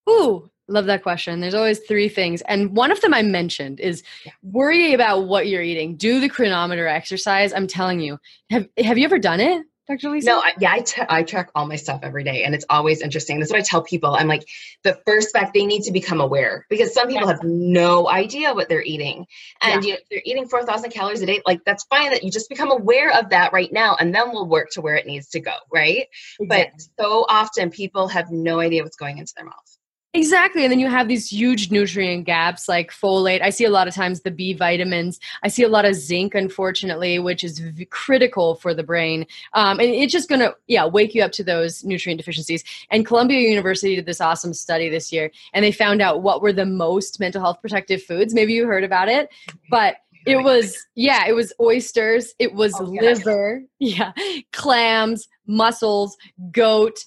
Ooh, 0.10 0.50
love 0.68 0.86
that 0.86 1.04
question. 1.04 1.40
There's 1.40 1.54
always 1.56 1.80
three 1.80 2.10
things. 2.10 2.42
And 2.44 2.76
one 2.76 2.92
of 2.92 3.02
them 3.02 3.14
I 3.14 3.22
mentioned 3.22 3.80
is 3.80 4.04
Yeah. 4.26 4.32
worry 4.44 4.94
about 4.94 5.22
what 5.28 5.48
you're 5.48 5.62
eating. 5.64 5.96
Do 5.98 6.20
the 6.20 6.30
Cronometer 6.30 6.88
exercise. 6.88 7.54
I'm 7.54 7.68
telling 7.68 8.00
you. 8.00 8.20
Have 8.50 8.68
have 8.78 8.98
you 8.98 9.06
ever 9.06 9.20
done 9.20 9.40
it, 9.40 9.64
Dr. 9.88 10.10
Lisa? 10.12 10.28
No, 10.30 10.40
I, 10.40 10.54
yeah, 10.60 10.72
I, 10.74 10.80
t- 10.82 11.02
I 11.10 11.24
track 11.24 11.50
all 11.56 11.66
my 11.68 11.76
stuff 11.76 12.02
every 12.04 12.24
day, 12.24 12.44
and 12.44 12.54
it's 12.54 12.66
always 12.70 13.02
interesting. 13.02 13.40
That's 13.40 13.52
what 13.52 13.60
I 13.60 13.64
tell 13.64 13.82
people. 13.82 14.16
I'm 14.16 14.28
like, 14.28 14.48
the 14.84 15.00
first 15.08 15.32
fact 15.32 15.54
they 15.56 15.66
need 15.66 15.82
to 15.84 15.92
become 15.92 16.22
aware 16.22 16.66
because 16.70 16.94
some 16.94 17.08
people 17.08 17.28
have 17.28 17.44
no 17.44 18.08
idea 18.08 18.54
what 18.54 18.70
they're 18.70 18.84
eating, 18.84 19.26
and 19.62 19.84
you 19.84 19.94
know, 19.94 19.98
if 19.98 20.10
they're 20.10 20.22
eating 20.26 20.48
4,000 20.48 20.92
calories 20.92 21.22
a 21.24 21.26
day. 21.26 21.42
Like 21.46 21.62
that's 21.66 21.84
fine 21.86 22.12
that 22.12 22.24
you 22.24 22.30
just 22.32 22.50
become 22.50 22.70
aware 22.72 23.12
of 23.18 23.30
that 23.30 23.52
right 23.54 23.72
now, 23.74 23.96
and 24.00 24.14
then 24.14 24.32
we'll 24.32 24.48
work 24.48 24.70
to 24.74 24.82
where 24.82 24.96
it 24.96 25.08
needs 25.08 25.30
to 25.30 25.40
go, 25.40 25.54
right? 25.74 26.06
Exactly. 26.40 26.48
But 26.48 27.04
so 27.04 27.26
often 27.28 27.72
people 27.72 28.08
have 28.10 28.30
no 28.30 28.60
idea 28.60 28.84
what's 28.84 28.98
going 28.98 29.18
into 29.18 29.34
their 29.36 29.46
mouth. 29.46 29.78
Exactly. 30.16 30.64
And 30.64 30.72
then 30.72 30.80
you 30.80 30.90
have 30.90 31.08
these 31.08 31.32
huge 31.32 31.70
nutrient 31.70 32.26
gaps 32.26 32.68
like 32.68 32.90
folate. 32.92 33.44
I 33.44 33.52
see 33.52 33.64
a 33.66 33.70
lot 33.70 33.88
of 33.88 33.94
times 33.94 34.22
the 34.22 34.32
B 34.32 34.54
vitamins. 34.54 35.20
I 35.44 35.50
see 35.50 35.62
a 35.62 35.70
lot 35.70 35.86
of 35.86 35.94
zinc, 35.94 36.34
unfortunately, 36.34 37.20
which 37.20 37.44
is 37.44 37.60
v- 37.60 37.86
critical 37.86 38.56
for 38.56 38.74
the 38.74 38.82
brain. 38.82 39.28
Um, 39.54 39.80
and 39.80 39.90
it's 39.90 40.12
just 40.12 40.28
going 40.28 40.42
to, 40.42 40.56
yeah, 40.66 40.88
wake 40.88 41.14
you 41.14 41.22
up 41.22 41.32
to 41.34 41.44
those 41.44 41.84
nutrient 41.84 42.20
deficiencies. 42.20 42.64
And 42.90 43.06
Columbia 43.06 43.40
University 43.40 43.96
did 43.96 44.08
this 44.08 44.20
awesome 44.20 44.54
study 44.54 44.90
this 44.90 45.14
year, 45.14 45.30
and 45.54 45.64
they 45.64 45.72
found 45.72 46.02
out 46.02 46.24
what 46.24 46.42
were 46.42 46.54
the 46.54 46.66
most 46.66 47.20
mental 47.20 47.42
health 47.42 47.62
protective 47.62 48.02
foods. 48.02 48.34
Maybe 48.34 48.54
you 48.54 48.66
heard 48.66 48.84
about 48.84 49.10
it, 49.10 49.30
but 49.70 49.98
it 50.26 50.44
was 50.44 50.86
yeah 50.96 51.26
it 51.28 51.34
was 51.34 51.54
oysters 51.62 52.36
it 52.40 52.54
was 52.54 52.74
Oh, 52.78 52.84
liver 52.84 53.64
yeah 53.80 54.12
clams 54.52 55.30
mussels 55.48 56.18
goat 56.52 57.06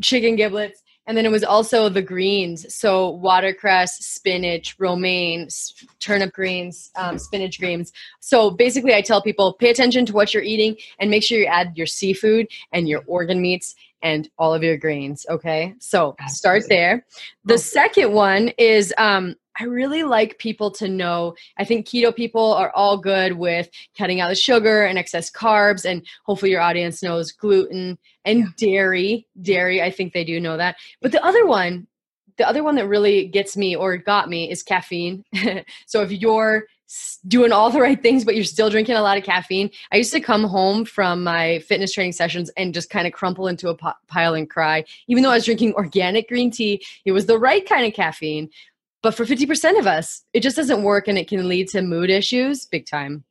chicken 0.00 0.34
giblets 0.34 0.82
and 1.06 1.16
then 1.16 1.26
it 1.26 1.30
was 1.30 1.44
also 1.44 1.88
the 1.88 2.02
greens. 2.02 2.74
So 2.74 3.10
watercress 3.10 3.96
spinach 3.96 4.76
romaine 4.78 5.48
turnip 6.00 6.32
greens 6.32 6.90
um, 6.96 7.18
spinach 7.18 7.58
greens. 7.58 7.92
So 8.20 8.50
basically 8.50 8.94
i 8.94 9.00
tell 9.00 9.22
people 9.22 9.54
pay 9.54 9.70
attention 9.70 10.06
to 10.06 10.12
what 10.12 10.32
you're 10.32 10.42
eating 10.42 10.76
and 10.98 11.10
make 11.10 11.22
sure 11.22 11.38
you 11.38 11.46
add 11.46 11.76
your 11.76 11.86
seafood 11.86 12.48
and 12.72 12.88
your 12.88 13.02
organ 13.06 13.40
meats 13.40 13.74
and 14.02 14.28
all 14.38 14.54
of 14.54 14.62
your 14.62 14.76
greens. 14.76 15.26
okay? 15.30 15.74
So 15.80 16.14
start 16.28 16.64
there. 16.68 17.06
The 17.44 17.58
second 17.58 18.12
one 18.12 18.48
is 18.58 18.92
um, 18.98 19.34
I 19.58 19.64
really 19.64 20.02
like 20.02 20.38
people 20.38 20.70
to 20.72 20.88
know. 20.88 21.34
I 21.58 21.64
think 21.64 21.86
keto 21.86 22.14
people 22.14 22.54
are 22.54 22.72
all 22.74 22.98
good 22.98 23.34
with 23.34 23.70
cutting 23.96 24.20
out 24.20 24.28
the 24.28 24.34
sugar 24.34 24.84
and 24.84 24.98
excess 24.98 25.30
carbs, 25.30 25.84
and 25.84 26.04
hopefully 26.24 26.50
your 26.50 26.60
audience 26.60 27.02
knows 27.02 27.32
gluten 27.32 27.98
and 28.24 28.54
dairy. 28.56 29.26
Dairy, 29.40 29.82
I 29.82 29.90
think 29.90 30.12
they 30.12 30.24
do 30.24 30.40
know 30.40 30.56
that. 30.56 30.76
But 31.00 31.12
the 31.12 31.24
other 31.24 31.46
one, 31.46 31.86
the 32.36 32.48
other 32.48 32.64
one 32.64 32.74
that 32.76 32.88
really 32.88 33.26
gets 33.26 33.56
me 33.56 33.76
or 33.76 33.96
got 33.96 34.28
me 34.28 34.50
is 34.50 34.62
caffeine. 34.62 35.24
so 35.86 36.02
if 36.02 36.10
you're 36.10 36.66
doing 37.26 37.50
all 37.50 37.70
the 37.70 37.80
right 37.80 38.02
things 38.02 38.24
but 38.24 38.34
you're 38.34 38.44
still 38.44 38.68
drinking 38.68 38.94
a 38.94 39.00
lot 39.00 39.16
of 39.16 39.24
caffeine 39.24 39.70
i 39.90 39.96
used 39.96 40.12
to 40.12 40.20
come 40.20 40.44
home 40.44 40.84
from 40.84 41.24
my 41.24 41.58
fitness 41.60 41.92
training 41.92 42.12
sessions 42.12 42.50
and 42.58 42.74
just 42.74 42.90
kind 42.90 43.06
of 43.06 43.12
crumple 43.12 43.48
into 43.48 43.70
a 43.70 43.94
pile 44.06 44.34
and 44.34 44.50
cry 44.50 44.84
even 45.08 45.22
though 45.22 45.30
i 45.30 45.34
was 45.34 45.46
drinking 45.46 45.72
organic 45.76 46.28
green 46.28 46.50
tea 46.50 46.84
it 47.06 47.12
was 47.12 47.24
the 47.24 47.38
right 47.38 47.66
kind 47.66 47.86
of 47.86 47.94
caffeine 47.94 48.50
but 49.04 49.14
for 49.14 49.24
50% 49.24 49.78
of 49.78 49.86
us 49.86 50.24
it 50.32 50.40
just 50.40 50.56
doesn't 50.56 50.82
work 50.82 51.06
and 51.06 51.16
it 51.16 51.28
can 51.28 51.46
lead 51.46 51.68
to 51.68 51.82
mood 51.82 52.10
issues 52.10 52.66
big 52.66 52.86
time 52.86 53.22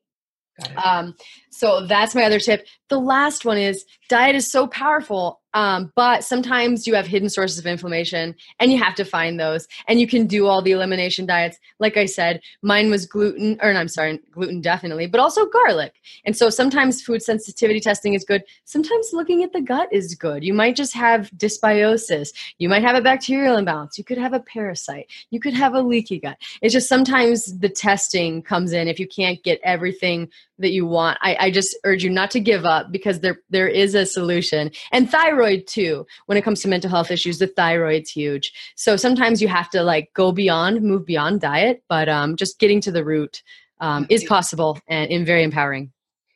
um, 0.83 1.15
so 1.51 1.85
that's 1.85 2.15
my 2.15 2.23
other 2.23 2.39
tip. 2.39 2.67
The 2.89 2.99
last 2.99 3.45
one 3.45 3.57
is 3.57 3.85
diet 4.09 4.35
is 4.35 4.51
so 4.51 4.67
powerful. 4.67 5.41
Um, 5.53 5.91
but 5.95 6.23
sometimes 6.23 6.87
you 6.87 6.95
have 6.95 7.07
hidden 7.07 7.29
sources 7.29 7.59
of 7.59 7.65
inflammation 7.65 8.35
and 8.59 8.71
you 8.71 8.81
have 8.81 8.95
to 8.95 9.05
find 9.05 9.39
those. 9.39 9.67
And 9.87 9.99
you 9.99 10.07
can 10.07 10.25
do 10.25 10.47
all 10.47 10.61
the 10.61 10.71
elimination 10.71 11.25
diets. 11.25 11.57
Like 11.79 11.97
I 11.97 12.05
said, 12.05 12.41
mine 12.61 12.89
was 12.89 13.05
gluten, 13.05 13.59
or 13.61 13.71
I'm 13.71 13.87
sorry, 13.87 14.19
gluten 14.31 14.61
definitely, 14.61 15.07
but 15.07 15.19
also 15.19 15.45
garlic. 15.45 15.93
And 16.25 16.35
so 16.35 16.49
sometimes 16.49 17.01
food 17.01 17.21
sensitivity 17.21 17.79
testing 17.79 18.13
is 18.13 18.23
good. 18.23 18.43
Sometimes 18.65 19.09
looking 19.13 19.43
at 19.43 19.53
the 19.53 19.61
gut 19.61 19.89
is 19.91 20.15
good. 20.15 20.43
You 20.43 20.53
might 20.53 20.75
just 20.75 20.93
have 20.93 21.29
dysbiosis. 21.37 22.33
You 22.57 22.69
might 22.69 22.83
have 22.83 22.95
a 22.95 23.01
bacterial 23.01 23.57
imbalance. 23.57 23.97
You 23.97 24.03
could 24.03 24.17
have 24.17 24.33
a 24.33 24.39
parasite. 24.39 25.11
You 25.29 25.39
could 25.39 25.53
have 25.53 25.73
a 25.73 25.81
leaky 25.81 26.19
gut. 26.19 26.37
It's 26.61 26.73
just 26.73 26.89
sometimes 26.89 27.59
the 27.59 27.69
testing 27.69 28.41
comes 28.41 28.73
in 28.73 28.87
if 28.87 28.99
you 28.99 29.07
can't 29.07 29.41
get 29.43 29.59
everything 29.63 30.29
that 30.63 30.71
you 30.71 30.85
want. 30.85 31.19
I, 31.21 31.37
I 31.39 31.51
just 31.51 31.77
urge 31.83 32.03
you 32.03 32.09
not 32.09 32.31
to 32.31 32.39
give 32.39 32.65
up 32.65 32.91
because 32.91 33.19
there 33.19 33.39
there 33.49 33.67
is 33.67 33.93
a 33.93 34.05
solution. 34.05 34.71
And 34.91 35.09
thyroid 35.09 35.67
too. 35.67 36.05
When 36.25 36.37
it 36.37 36.43
comes 36.43 36.61
to 36.61 36.67
mental 36.67 36.89
health 36.89 37.11
issues, 37.11 37.37
the 37.37 37.47
thyroid's 37.47 38.09
huge. 38.09 38.51
So 38.75 38.95
sometimes 38.95 39.41
you 39.41 39.47
have 39.47 39.69
to 39.71 39.83
like 39.83 40.11
go 40.13 40.31
beyond, 40.31 40.81
move 40.81 41.05
beyond 41.05 41.41
diet, 41.41 41.83
but 41.87 42.09
um, 42.09 42.35
just 42.35 42.59
getting 42.59 42.81
to 42.81 42.91
the 42.91 43.05
root 43.05 43.43
um, 43.79 44.07
is 44.09 44.23
possible 44.23 44.79
and, 44.87 45.11
and 45.11 45.25
very 45.25 45.43
empowering. 45.43 45.91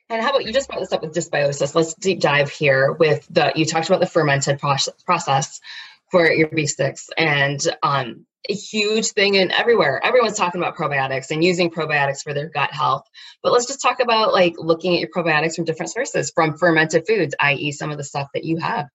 And 0.09 0.21
how 0.21 0.29
about 0.29 0.45
you 0.45 0.53
just 0.53 0.69
brought 0.69 0.79
this 0.79 0.93
up 0.93 1.01
with 1.01 1.13
dysbiosis? 1.13 1.75
Let's 1.75 1.93
deep 1.95 2.21
dive 2.21 2.49
here 2.49 2.93
with 2.93 3.27
the 3.29 3.51
you 3.55 3.65
talked 3.65 3.87
about 3.87 3.99
the 3.99 4.05
fermented 4.05 4.59
process 4.59 5.59
for 6.11 6.31
your 6.31 6.47
B6 6.47 7.09
and 7.17 7.59
um, 7.83 8.25
a 8.49 8.53
huge 8.53 9.07
thing 9.07 9.35
in 9.35 9.51
everywhere. 9.51 10.03
Everyone's 10.03 10.37
talking 10.37 10.61
about 10.61 10.75
probiotics 10.75 11.31
and 11.31 11.43
using 11.43 11.69
probiotics 11.69 12.21
for 12.23 12.33
their 12.33 12.49
gut 12.49 12.71
health. 12.71 13.03
But 13.43 13.51
let's 13.51 13.67
just 13.67 13.81
talk 13.81 13.99
about 13.99 14.33
like 14.33 14.53
looking 14.57 14.93
at 14.93 14.99
your 14.99 15.09
probiotics 15.09 15.55
from 15.55 15.65
different 15.65 15.91
sources, 15.91 16.31
from 16.33 16.57
fermented 16.57 17.05
foods, 17.07 17.35
i.e., 17.41 17.71
some 17.71 17.91
of 17.91 17.97
the 17.97 18.03
stuff 18.03 18.27
that 18.33 18.43
you 18.43 18.57
have. 18.57 18.87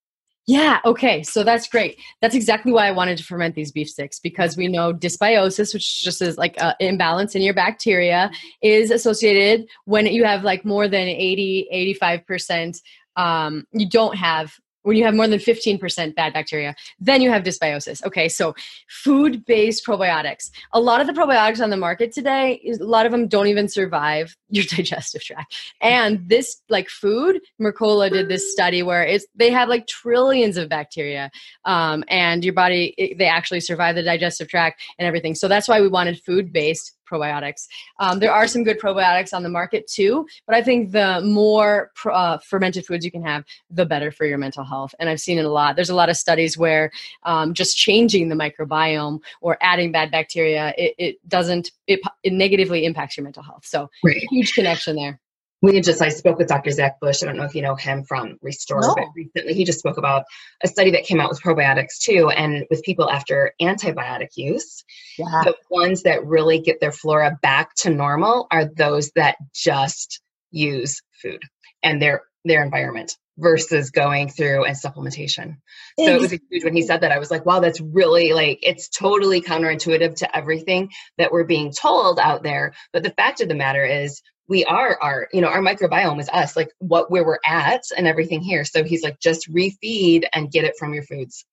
Yeah, 0.47 0.81
okay. 0.85 1.23
So 1.23 1.45
that's 1.45 1.69
great. 1.69 2.01
That's 2.21 2.35
exactly 2.35 2.73
why 2.73 2.89
I 2.89 2.91
wanted 2.91 3.17
to 3.19 3.25
ferment 3.25 3.55
these 3.55 3.71
beef 3.71 3.89
sticks 3.89 4.19
because 4.19 4.57
we 4.57 4.67
know 4.67 4.93
dysbiosis, 4.93 5.73
which 5.73 6.03
just 6.03 6.21
is 6.21 6.37
like 6.37 6.61
an 6.61 6.75
imbalance 6.81 7.37
in 7.37 7.43
your 7.43 7.55
bacteria, 7.55 8.31
is 8.61 8.91
associated 8.91 9.69
when 9.85 10.07
you 10.07 10.25
have 10.25 10.43
like 10.43 10.65
more 10.65 10.89
than 10.89 11.07
80, 11.07 11.97
85%. 12.01 12.81
Um, 13.15 13.67
you 13.73 13.89
don't 13.89 14.17
have 14.17 14.53
when 14.83 14.97
you 14.97 15.05
have 15.05 15.15
more 15.15 15.29
than 15.29 15.39
15% 15.39 16.15
bad 16.15 16.33
bacteria, 16.33 16.75
then 16.99 17.23
you 17.23 17.31
have 17.31 17.43
dysbiosis. 17.43 18.05
Okay, 18.05 18.29
so 18.29 18.55
food 18.89 19.45
based 19.45 19.87
probiotics. 19.87 20.51
A 20.73 20.81
lot 20.81 21.01
of 21.01 21.07
the 21.07 21.13
probiotics 21.13 21.63
on 21.63 21.71
the 21.71 21.77
market 21.77 22.13
today, 22.13 22.61
a 22.81 22.85
lot 22.85 23.07
of 23.07 23.13
them 23.13 23.29
don't 23.29 23.47
even 23.47 23.69
survive 23.69 24.37
your 24.49 24.65
digestive 24.65 25.23
tract. 25.23 25.57
And 25.81 26.29
this, 26.29 26.63
like 26.69 26.89
food, 26.89 27.41
Mercola 27.61 28.11
did 28.11 28.29
this 28.29 28.53
study 28.53 28.83
where 28.83 29.03
it's 29.03 29.27
they 29.35 29.51
have 29.51 29.69
like 29.69 29.87
trillions 29.87 30.57
of 30.57 30.69
bacteria, 30.69 31.31
um, 31.65 32.05
and 32.09 32.45
your 32.45 32.55
body, 32.55 32.95
it, 32.99 33.19
they 33.19 33.27
actually 33.27 33.61
survive 33.61 33.95
the 33.95 34.03
digestive 34.03 34.49
tract 34.49 34.83
and 34.99 35.07
everything. 35.07 35.35
So 35.35 35.49
that's 35.49 35.69
why 35.69 35.81
we 35.81 35.89
wanted 35.89 36.21
food 36.23 36.53
based 36.53 36.93
probiotics. 37.13 37.69
Um, 37.99 38.19
there 38.19 38.33
are 38.33 38.47
some 38.47 38.65
good 38.65 38.81
probiotics 38.81 39.35
on 39.35 39.43
the 39.43 39.49
market 39.49 39.87
too, 39.87 40.27
but 40.47 40.55
I 40.55 40.63
think 40.63 40.93
the 40.93 41.21
more 41.23 41.91
uh, 42.11 42.39
fermented 42.39 42.87
foods 42.87 43.05
you 43.05 43.11
can 43.11 43.23
have, 43.23 43.45
the 43.71 43.87
better 43.87 44.11
for 44.11 44.25
your 44.25 44.39
mental 44.39 44.65
health. 44.65 44.95
And 44.99 45.09
I've 45.09 45.21
seen 45.21 45.39
it 45.39 45.45
a 45.45 45.51
lot. 45.51 45.77
There's 45.77 45.91
a 45.91 45.95
lot 45.95 46.09
of 46.09 46.17
studies 46.17 46.57
where 46.57 46.91
um, 47.25 47.55
just 47.55 47.77
changing 47.77 48.29
the 48.29 48.35
microbiome 48.35 49.21
or 49.41 49.59
adding 49.61 49.93
bad 49.93 50.11
bacteria, 50.11 50.75
it, 50.79 50.95
it 50.99 51.29
doesn't, 51.29 51.71
it, 51.87 52.01
it, 52.23 52.33
negatively 52.33 52.85
impacts 52.87 53.17
your 53.17 53.25
mental 53.25 53.43
health. 53.43 53.65
So 53.65 53.91
right. 54.03 54.17
huge 54.31 54.55
connection 54.55 54.97
there 54.97 55.21
we 55.63 55.81
just 55.81 56.03
I 56.03 56.09
spoke 56.09 56.39
with 56.39 56.49
Dr. 56.49 56.73
Zach 56.73 56.99
Bush. 57.01 57.23
I 57.23 57.27
don't 57.27 57.37
know 57.37 57.45
if 57.45 57.55
you 57.55 57.63
know 57.63 57.77
him 57.77 58.05
from 58.05 58.37
Restore, 58.43 58.81
no. 58.81 58.95
but 58.95 59.07
recently 59.15 59.55
he 59.55 59.65
just 59.65 59.79
spoke 59.79 59.97
about 59.97 60.25
a 60.63 60.69
study 60.69 60.91
that 60.91 61.05
came 61.05 61.21
out 61.21 61.31
with 61.31 61.41
probiotics 61.41 62.01
too, 62.01 62.29
and 62.29 62.67
with 62.69 62.83
people 62.83 63.09
after 63.09 63.55
antibiotic 63.63 64.31
use. 64.37 64.85
Yeah. 65.17 65.43
The 65.45 65.55
ones 65.71 66.03
that 66.03 66.27
really 66.27 66.61
get 66.61 66.81
their 66.81 66.93
flora 66.93 67.39
back 67.41 67.75
to 67.77 67.91
normal 67.91 68.49
are 68.51 68.65
those 68.65 69.13
that 69.15 69.37
just 69.55 70.21
use 70.51 71.01
food 71.23 71.41
and 71.83 72.03
their 72.03 72.23
their 72.45 72.65
environment 72.65 73.17
versus 73.39 73.91
going 73.91 74.29
through 74.29 74.65
and 74.65 74.77
supplementation. 74.77 75.57
So 75.99 76.07
it 76.07 76.21
was 76.21 76.33
huge 76.33 76.65
when 76.65 76.75
he 76.75 76.83
said 76.83 77.01
that. 77.01 77.13
I 77.13 77.19
was 77.19 77.31
like, 77.31 77.47
wow, 77.47 77.61
that's 77.61 77.81
really 77.81 78.33
like 78.33 78.59
it's 78.63 78.89
totally 78.89 79.41
counterintuitive 79.41 80.17
to 80.17 80.37
everything 80.37 80.91
that 81.19 81.33
we're 81.33 81.45
being 81.45 81.73
told 81.73 82.19
out 82.19 82.43
there. 82.43 82.75
But 82.93 83.05
the 83.05 83.11
fact 83.11 83.41
of 83.41 83.49
the 83.49 83.55
matter 83.55 83.85
is 83.85 84.23
we 84.53 84.67
are 84.67 84.99
our 85.01 85.29
you 85.33 85.41
know 85.41 85.49
our 85.49 85.61
microbiome 85.61 86.21
is 86.21 86.29
us 86.29 86.57
like 86.57 86.71
what 86.79 87.11
where 87.11 87.25
we're 87.25 87.39
at 87.47 87.83
and 87.97 88.07
everything 88.07 88.43
here. 88.43 88.67
So 88.67 88.85
he's 88.85 89.03
like 89.03 89.19
just 89.19 89.51
refeed 89.51 90.25
and 90.35 90.53
get 90.53 90.65
it 90.65 90.75
from 90.79 90.93
your 90.93 91.05
foods. 91.05 91.47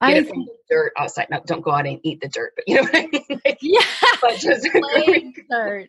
Get 0.00 0.10
I, 0.10 0.18
it 0.18 0.28
from 0.28 0.44
the 0.44 0.54
dirt 0.70 0.92
outside. 0.96 1.26
No 1.32 1.40
don't 1.44 1.62
go 1.62 1.72
out 1.72 1.84
and 1.84 1.98
eat 2.04 2.20
the 2.20 2.28
dirt 2.28 2.52
but 2.54 2.68
you 2.68 2.76
know 2.76 2.82
what 2.82 2.94
i 2.94 3.06
mean? 3.06 3.40
Like, 3.44 3.58
yeah 3.60 3.80
but 4.22 4.38
just 4.38 4.68
dirt. 5.50 5.88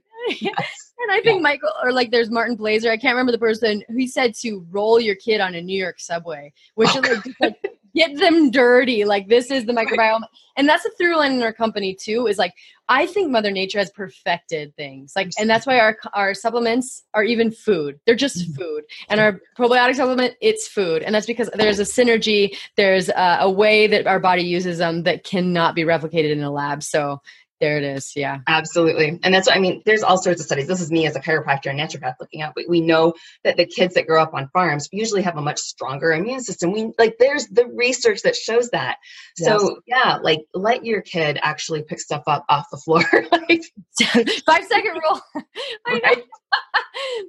And 0.98 1.12
i 1.12 1.22
think 1.22 1.38
yeah. 1.38 1.40
michael 1.40 1.70
or 1.84 1.92
like 1.94 2.10
there's 2.10 2.32
martin 2.32 2.58
blaser 2.58 2.90
i 2.90 2.98
can't 2.98 3.14
remember 3.14 3.32
the 3.32 3.38
person 3.38 3.84
who 3.90 4.08
said 4.08 4.34
to 4.36 4.66
roll 4.72 5.00
your 5.00 5.16
kid 5.16 5.40
on 5.40 5.54
a 5.54 5.62
new 5.62 5.78
york 5.78 6.00
subway 6.00 6.52
which 6.74 6.90
oh, 6.96 7.00
is 7.00 7.10
like, 7.10 7.24
just 7.24 7.42
like 7.42 7.75
get 7.96 8.18
them 8.18 8.52
dirty. 8.52 9.06
Like 9.06 9.28
this 9.28 9.50
is 9.50 9.66
the 9.66 9.74
microbiome. 9.74 10.24
And 10.58 10.70
that's 10.70 10.86
a 10.86 10.90
through 10.92 11.18
line 11.18 11.34
in 11.34 11.44
our 11.44 11.54
company 11.54 11.96
too, 11.96 12.28
is 12.28 12.38
like 12.38 12.54
I 12.88 13.08
think 13.08 13.32
Mother 13.32 13.52
Nature 13.52 13.80
has 13.80 13.90
perfected 13.90 14.76
things. 14.76 15.14
Like 15.16 15.32
and 15.40 15.50
that's 15.50 15.66
why 15.66 15.80
our 15.80 15.98
our 16.14 16.34
supplements 16.34 17.04
are 17.14 17.24
even 17.24 17.52
food. 17.52 18.00
They're 18.06 18.16
just 18.16 18.38
mm-hmm. 18.38 18.54
food. 18.54 18.84
And 19.10 19.20
our 19.20 19.42
probiotic 19.58 19.96
supplement, 19.96 20.36
it's 20.42 20.68
food. 20.68 21.02
And 21.02 21.16
that's 21.16 21.26
because 21.26 21.50
there's 21.54 21.80
a 21.80 21.84
synergy, 21.84 22.56
there's 22.78 23.10
a, 23.10 23.38
a 23.42 23.52
way 23.52 23.88
that 23.88 24.08
our 24.08 24.20
body 24.20 24.44
uses 24.44 24.78
them 24.78 25.04
that 25.04 25.24
cannot 25.24 25.76
be 25.76 25.84
replicated 25.84 26.32
in 26.32 26.44
a 26.44 26.52
lab. 26.52 26.84
So 26.84 27.22
there 27.62 27.78
it 27.78 27.84
is. 27.84 28.12
Yeah. 28.16 28.40
Absolutely. 28.48 29.20
And 29.24 29.34
that's 29.34 29.48
what 29.48 29.56
I 29.56 29.60
mean. 29.60 29.82
There's 29.86 30.04
all 30.04 30.18
sorts 30.18 30.42
of 30.42 30.46
studies. 30.46 30.68
This 30.68 30.82
is 30.82 30.92
me 30.92 31.08
as 31.08 31.16
a 31.16 31.22
chiropractor 31.22 31.70
and 31.70 31.80
naturopath 31.80 32.16
looking 32.20 32.42
at, 32.42 32.54
but 32.54 32.66
we 32.68 32.82
know 32.82 33.14
that 33.44 33.56
the 33.56 33.66
kids 33.66 33.96
that 33.96 34.08
grow 34.08 34.22
up 34.22 34.34
on 34.34 34.50
farms 34.50 34.90
usually 34.92 35.22
have 35.22 35.38
a 35.38 35.42
much 35.42 35.60
stronger 35.60 36.12
immune 36.12 36.42
system. 36.42 36.74
We 36.74 36.92
like 36.98 37.16
there's 37.18 37.48
the 37.48 37.66
research 37.68 38.22
that 38.24 38.36
shows 38.36 38.70
that. 38.72 38.98
Yes. 39.38 39.48
So 39.48 39.80
yeah, 39.88 40.20
like 40.22 40.42
let 40.54 40.86
your 40.86 41.02
kid 41.02 41.40
actually 41.42 41.84
pick 41.84 42.00
stuff 42.00 42.24
up 42.28 42.46
off 42.50 42.68
the 42.72 42.78
floor. 42.78 43.04
like 43.32 43.64
five 44.46 44.66
second 44.66 45.02
rule. 45.02 45.22
right? 45.88 46.24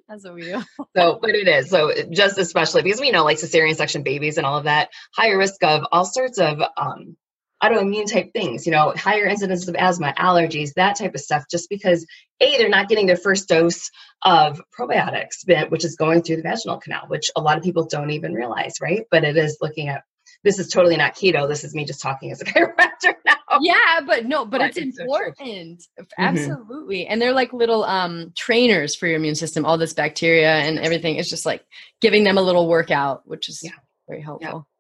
That's 0.09 0.25
what 0.25 0.35
we 0.35 0.43
do. 0.43 0.63
so, 0.97 1.19
but 1.21 1.31
it 1.31 1.47
is. 1.47 1.71
So 1.71 1.93
just 2.11 2.39
especially 2.39 2.83
because 2.83 3.01
we 3.01 3.13
know 3.13 3.25
like 3.25 3.39
cesarean 3.39 3.77
section 3.77 4.03
babies 4.03 4.39
and 4.39 4.47
all 4.47 4.59
of 4.59 4.65
that, 4.65 4.91
higher 5.15 5.39
risk 5.39 5.63
of 5.63 5.85
all 5.93 6.05
sorts 6.05 6.39
of 6.39 6.61
um 6.77 7.17
autoimmune 7.63 8.11
type 8.11 8.33
things, 8.33 8.67
you 8.67 8.73
know, 8.73 8.93
higher 8.97 9.27
incidence 9.27 9.67
of 9.69 9.75
asthma, 9.75 10.13
allergies, 10.19 10.75
that 10.75 10.97
type 10.97 11.15
of 11.15 11.21
stuff, 11.21 11.45
just 11.51 11.69
because 11.71 12.07
A, 12.41 12.57
they're 12.59 12.69
not 12.69 12.89
getting 12.89 13.07
their 13.07 13.17
first 13.17 13.49
dose 13.49 13.91
of 14.23 14.61
probiotics, 14.79 15.71
which 15.71 15.85
is 15.85 15.97
going 15.97 16.23
through 16.23 16.37
the 16.37 16.43
vaginal 16.43 16.79
canal, 16.79 17.05
which 17.09 17.31
a 17.37 17.41
lot 17.41 17.57
of 17.57 17.65
people 17.65 17.87
don't 17.87 18.11
even 18.11 18.35
realize, 18.35 18.75
right? 18.81 19.05
But 19.11 19.25
it 19.25 19.37
is 19.37 19.59
looking 19.61 19.89
at 19.89 20.03
this 20.45 20.59
is 20.59 20.69
totally 20.69 20.97
not 20.97 21.15
keto. 21.15 21.49
This 21.49 21.65
is 21.65 21.75
me 21.75 21.85
just 21.85 22.01
talking 22.01 22.31
as 22.31 22.41
a 22.41 22.45
chiropractor 22.47 23.15
now. 23.25 23.37
Yeah, 23.61 24.01
but 24.07 24.27
no, 24.27 24.45
but, 24.45 24.59
but 24.59 24.69
it's, 24.69 24.77
it's, 24.77 24.99
important. 24.99 25.83
So 25.83 26.03
mm-hmm. 26.03 26.23
Absolutely. 26.23 27.01
Mm-hmm. 27.01 27.13
And 27.13 27.23
they're 27.23 27.33
like 27.33 27.53
little 27.53 27.85
um 27.85 28.33
trainers 28.37 28.95
for 28.95 29.07
your 29.07 29.17
immune 29.17 29.35
system, 29.35 29.65
all 29.65 29.79
this 29.79 29.95
bacteria 29.95 30.53
and 30.53 30.79
everything. 30.79 31.17
It's 31.17 31.31
just 31.31 31.47
like 31.47 31.65
giving 32.01 32.25
them 32.25 32.39
a 32.39 32.43
little 32.43 32.69
workout, 32.69 33.23
which 33.25 33.49
is 33.49 33.61
yeah. 33.63 33.71
very 34.09 34.21
helpful. 34.21 34.67
Yeah. 34.69 34.76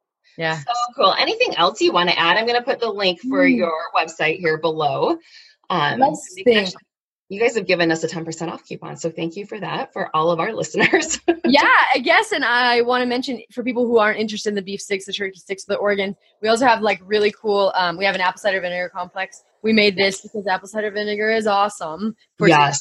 So 0.56 0.72
cool. 0.94 1.14
Anything 1.18 1.54
else 1.56 1.80
you 1.80 1.92
want 1.92 2.10
to 2.10 2.18
add? 2.18 2.36
I'm 2.36 2.46
going 2.46 2.58
to 2.58 2.64
put 2.64 2.80
the 2.80 2.90
link 2.90 3.20
for 3.20 3.46
mm. 3.46 3.56
your 3.56 3.72
website 3.94 4.38
here 4.38 4.58
below. 4.58 5.18
Um, 5.70 6.00
you 7.28 7.40
guys 7.40 7.56
have 7.56 7.66
given 7.66 7.90
us 7.90 8.04
a 8.04 8.08
10% 8.08 8.52
off 8.52 8.64
coupon. 8.64 8.96
So 8.96 9.10
thank 9.10 9.34
you 9.34 9.46
for 9.46 9.58
that 9.58 9.92
for 9.92 10.14
all 10.14 10.30
of 10.30 10.38
our 10.38 10.52
listeners. 10.54 11.18
yeah, 11.44 11.62
I 11.94 11.98
guess. 11.98 12.32
And 12.32 12.44
I 12.44 12.82
want 12.82 13.02
to 13.02 13.06
mention 13.06 13.42
for 13.52 13.64
people 13.64 13.86
who 13.86 13.98
aren't 13.98 14.20
interested 14.20 14.50
in 14.50 14.54
the 14.54 14.62
beef 14.62 14.80
sticks, 14.80 15.06
the 15.06 15.12
turkey 15.12 15.38
sticks, 15.38 15.64
the 15.64 15.76
organs, 15.76 16.16
we 16.40 16.48
also 16.48 16.66
have 16.66 16.82
like 16.82 17.00
really 17.04 17.32
cool, 17.32 17.72
um, 17.74 17.96
we 17.96 18.04
have 18.04 18.14
an 18.14 18.20
apple 18.20 18.38
cider 18.38 18.60
vinegar 18.60 18.88
complex 18.88 19.42
we 19.66 19.72
made 19.72 19.96
this 19.96 20.20
because 20.20 20.46
apple 20.46 20.68
cider 20.68 20.92
vinegar 20.92 21.28
is 21.28 21.46
awesome 21.46 22.14
for 22.38 22.48
yes. 22.48 22.78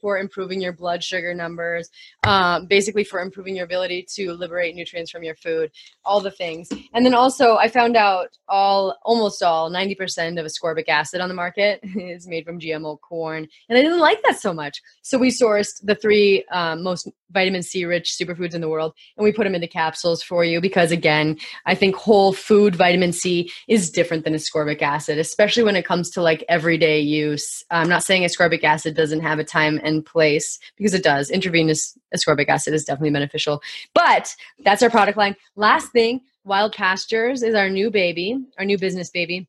for 0.00 0.18
improving 0.18 0.60
your 0.60 0.72
blood 0.72 1.02
sugar 1.02 1.32
numbers, 1.32 1.88
um, 2.26 2.66
basically 2.66 3.04
for 3.04 3.20
improving 3.20 3.54
your 3.54 3.64
ability 3.64 4.04
to 4.14 4.32
liberate 4.32 4.74
nutrients 4.74 5.10
from 5.10 5.22
your 5.22 5.36
food, 5.36 5.70
all 6.04 6.20
the 6.20 6.30
things. 6.30 6.68
And 6.92 7.04
then 7.04 7.14
also, 7.14 7.56
I 7.56 7.68
found 7.68 7.96
out 7.96 8.28
all 8.48 8.96
almost 9.04 9.42
all 9.42 9.70
90% 9.70 10.40
of 10.40 10.46
ascorbic 10.46 10.88
acid 10.88 11.20
on 11.20 11.28
the 11.28 11.34
market 11.34 11.80
is 11.84 12.26
made 12.26 12.44
from 12.44 12.58
GMO 12.58 13.00
corn, 13.00 13.46
and 13.68 13.78
I 13.78 13.82
didn't 13.82 14.00
like 14.00 14.22
that 14.24 14.40
so 14.40 14.52
much. 14.52 14.82
So 15.02 15.18
we 15.18 15.30
sourced 15.30 15.84
the 15.84 15.94
three 15.94 16.44
um, 16.50 16.82
most 16.82 17.08
vitamin 17.34 17.62
C 17.62 17.84
rich 17.84 18.16
superfoods 18.18 18.54
in 18.54 18.62
the 18.62 18.68
world 18.68 18.94
and 19.18 19.24
we 19.24 19.32
put 19.32 19.44
them 19.44 19.54
into 19.54 19.68
capsules 19.68 20.22
for 20.22 20.44
you 20.44 20.60
because 20.60 20.90
again, 20.90 21.36
I 21.66 21.74
think 21.74 21.96
whole 21.96 22.32
food 22.32 22.74
vitamin 22.74 23.12
C 23.12 23.50
is 23.68 23.90
different 23.90 24.24
than 24.24 24.32
ascorbic 24.32 24.80
acid, 24.80 25.18
especially 25.18 25.64
when 25.64 25.76
it 25.76 25.84
comes 25.84 26.08
to 26.10 26.22
like 26.22 26.42
everyday 26.48 27.00
use. 27.00 27.62
I'm 27.70 27.88
not 27.88 28.04
saying 28.04 28.22
ascorbic 28.22 28.64
acid 28.64 28.96
doesn't 28.96 29.20
have 29.20 29.38
a 29.38 29.44
time 29.44 29.78
and 29.84 30.06
place 30.06 30.58
because 30.76 30.94
it 30.94 31.04
does. 31.04 31.28
Intravenous 31.28 31.98
ascorbic 32.16 32.48
acid 32.48 32.72
is 32.72 32.84
definitely 32.84 33.10
beneficial. 33.10 33.60
But 33.94 34.34
that's 34.64 34.82
our 34.82 34.90
product 34.90 35.18
line. 35.18 35.36
Last 35.56 35.92
thing, 35.92 36.22
Wild 36.44 36.74
Pastures 36.74 37.42
is 37.42 37.54
our 37.54 37.68
new 37.68 37.90
baby, 37.90 38.38
our 38.58 38.64
new 38.64 38.78
business 38.78 39.10
baby. 39.10 39.48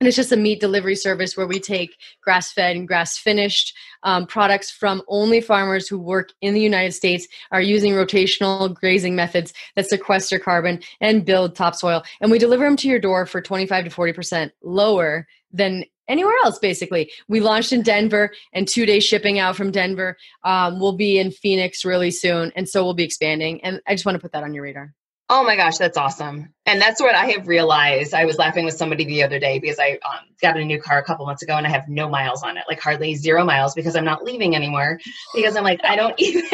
And 0.00 0.06
it's 0.06 0.16
just 0.16 0.32
a 0.32 0.36
meat 0.36 0.60
delivery 0.60 0.94
service 0.94 1.38
where 1.38 1.46
we 1.46 1.58
take 1.58 1.96
grass 2.22 2.52
fed 2.52 2.76
and 2.76 2.86
grass 2.86 3.16
finished 3.16 3.72
um, 4.02 4.26
products 4.26 4.70
from 4.70 5.02
only 5.08 5.40
farmers 5.40 5.88
who 5.88 5.98
work 5.98 6.32
in 6.42 6.52
the 6.52 6.60
United 6.60 6.92
States, 6.92 7.26
are 7.50 7.62
using 7.62 7.92
rotational 7.92 8.74
grazing 8.74 9.16
methods 9.16 9.54
that 9.74 9.88
sequester 9.88 10.38
carbon 10.38 10.80
and 11.00 11.24
build 11.24 11.56
topsoil. 11.56 12.02
And 12.20 12.30
we 12.30 12.38
deliver 12.38 12.64
them 12.64 12.76
to 12.76 12.88
your 12.88 12.98
door 12.98 13.24
for 13.24 13.40
25 13.40 13.84
to 13.84 13.90
40% 13.90 14.50
lower 14.62 15.26
than 15.50 15.84
anywhere 16.08 16.34
else 16.44 16.58
basically. 16.58 17.10
We 17.26 17.40
launched 17.40 17.72
in 17.72 17.82
denver 17.82 18.32
and 18.52 18.68
two 18.68 18.84
day 18.84 19.00
shipping 19.00 19.38
out 19.38 19.56
from 19.56 19.70
denver 19.70 20.16
um, 20.44 20.78
we'll 20.78 20.96
be 20.96 21.18
in 21.18 21.30
phoenix 21.30 21.84
really 21.84 22.10
soon 22.10 22.52
and 22.54 22.68
so 22.68 22.84
we'll 22.84 22.94
be 22.94 23.02
expanding. 23.02 23.64
And 23.64 23.80
i 23.88 23.94
just 23.94 24.04
want 24.04 24.16
to 24.16 24.20
put 24.20 24.32
that 24.32 24.44
on 24.44 24.52
your 24.52 24.62
radar 24.62 24.94
Oh 25.28 25.42
my 25.42 25.56
gosh, 25.56 25.76
that's 25.78 25.96
awesome. 25.96 26.52
And 26.66 26.80
that's 26.80 27.00
what 27.00 27.16
I 27.16 27.26
have 27.26 27.48
realized. 27.48 28.14
I 28.14 28.26
was 28.26 28.38
laughing 28.38 28.64
with 28.64 28.76
somebody 28.76 29.04
the 29.04 29.24
other 29.24 29.40
day 29.40 29.58
because 29.58 29.76
I 29.80 29.98
um, 30.08 30.24
got 30.40 30.56
a 30.56 30.64
new 30.64 30.80
car 30.80 30.98
a 30.98 31.02
couple 31.02 31.26
months 31.26 31.42
ago 31.42 31.56
and 31.56 31.66
I 31.66 31.70
have 31.70 31.88
no 31.88 32.08
miles 32.08 32.44
on 32.44 32.56
it, 32.56 32.62
like 32.68 32.78
hardly 32.78 33.16
zero 33.16 33.44
miles 33.44 33.74
because 33.74 33.96
I'm 33.96 34.04
not 34.04 34.22
leaving 34.22 34.54
anymore. 34.54 35.00
Because 35.34 35.56
I'm 35.56 35.64
like, 35.64 35.80
I 35.82 35.96
don't 35.96 36.14
even, 36.18 36.44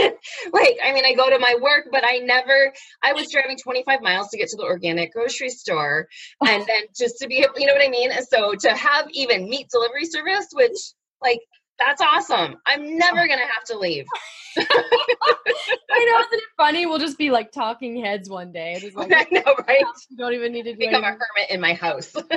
like, 0.54 0.78
I 0.82 0.94
mean, 0.94 1.04
I 1.04 1.12
go 1.12 1.28
to 1.28 1.38
my 1.38 1.54
work, 1.60 1.88
but 1.92 2.02
I 2.02 2.18
never, 2.20 2.72
I 3.02 3.12
was 3.12 3.30
driving 3.30 3.58
25 3.58 4.00
miles 4.00 4.28
to 4.30 4.38
get 4.38 4.48
to 4.48 4.56
the 4.56 4.64
organic 4.64 5.12
grocery 5.12 5.50
store 5.50 6.08
and 6.40 6.64
then 6.66 6.82
just 6.96 7.18
to 7.18 7.28
be, 7.28 7.44
you 7.56 7.66
know 7.66 7.74
what 7.74 7.86
I 7.86 7.90
mean? 7.90 8.10
So 8.30 8.54
to 8.54 8.74
have 8.74 9.06
even 9.10 9.50
meat 9.50 9.68
delivery 9.70 10.06
service, 10.06 10.48
which, 10.54 10.78
like, 11.20 11.40
that's 11.86 12.02
awesome. 12.02 12.56
I'm 12.66 12.96
never 12.96 13.20
oh. 13.20 13.26
going 13.26 13.38
to 13.38 13.46
have 13.46 13.64
to 13.66 13.78
leave. 13.78 14.06
I 14.58 14.64
know, 14.64 16.20
isn't 16.20 16.34
it 16.34 16.44
funny? 16.56 16.86
We'll 16.86 16.98
just 16.98 17.18
be 17.18 17.30
like 17.30 17.52
talking 17.52 18.02
heads 18.02 18.28
one 18.28 18.52
day. 18.52 18.78
Just 18.80 18.96
like, 18.98 19.12
I 19.12 19.26
know, 19.30 19.54
right? 19.66 19.84
You 20.10 20.16
don't 20.16 20.34
even 20.34 20.52
need 20.52 20.64
to 20.64 20.74
become 20.74 21.04
anything. 21.04 21.04
a 21.04 21.10
hermit 21.10 21.50
in 21.50 21.60
my 21.60 21.74
house. 21.74 22.12
but 22.12 22.26
no, 22.28 22.36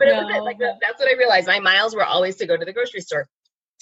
it 0.00 0.24
was 0.24 0.36
it. 0.36 0.42
Like 0.42 0.58
that's 0.58 0.98
what 0.98 1.08
I 1.08 1.16
realized. 1.16 1.46
My 1.46 1.60
miles 1.60 1.94
were 1.94 2.04
always 2.04 2.36
to 2.36 2.46
go 2.46 2.56
to 2.56 2.64
the 2.64 2.72
grocery 2.72 3.00
store. 3.00 3.28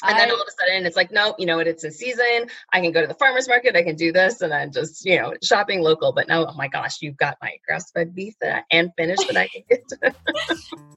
And 0.02 0.18
then 0.18 0.30
all 0.30 0.40
of 0.40 0.46
a 0.46 0.50
sudden 0.50 0.86
it's 0.86 0.96
like, 0.96 1.10
nope, 1.10 1.36
you 1.38 1.46
know 1.46 1.56
what, 1.56 1.66
it's 1.66 1.84
a 1.84 1.90
season. 1.90 2.48
I 2.72 2.80
can 2.80 2.92
go 2.92 3.00
to 3.00 3.06
the 3.06 3.14
farmer's 3.14 3.48
market, 3.48 3.76
I 3.76 3.82
can 3.82 3.96
do 3.96 4.12
this, 4.12 4.40
and 4.40 4.52
then 4.52 4.72
just, 4.72 5.04
you 5.04 5.20
know, 5.20 5.34
shopping 5.42 5.80
local. 5.82 6.12
But 6.12 6.28
now, 6.28 6.46
oh 6.46 6.54
my 6.54 6.68
gosh, 6.68 7.02
you've 7.02 7.16
got 7.16 7.36
my 7.42 7.56
grass 7.66 7.90
fed 7.90 8.14
beef 8.14 8.34
that 8.40 8.64
and 8.70 8.90
finished 8.96 9.26
that 9.26 9.36
I 9.36 9.48
can 9.48 9.62
get. 9.68 9.82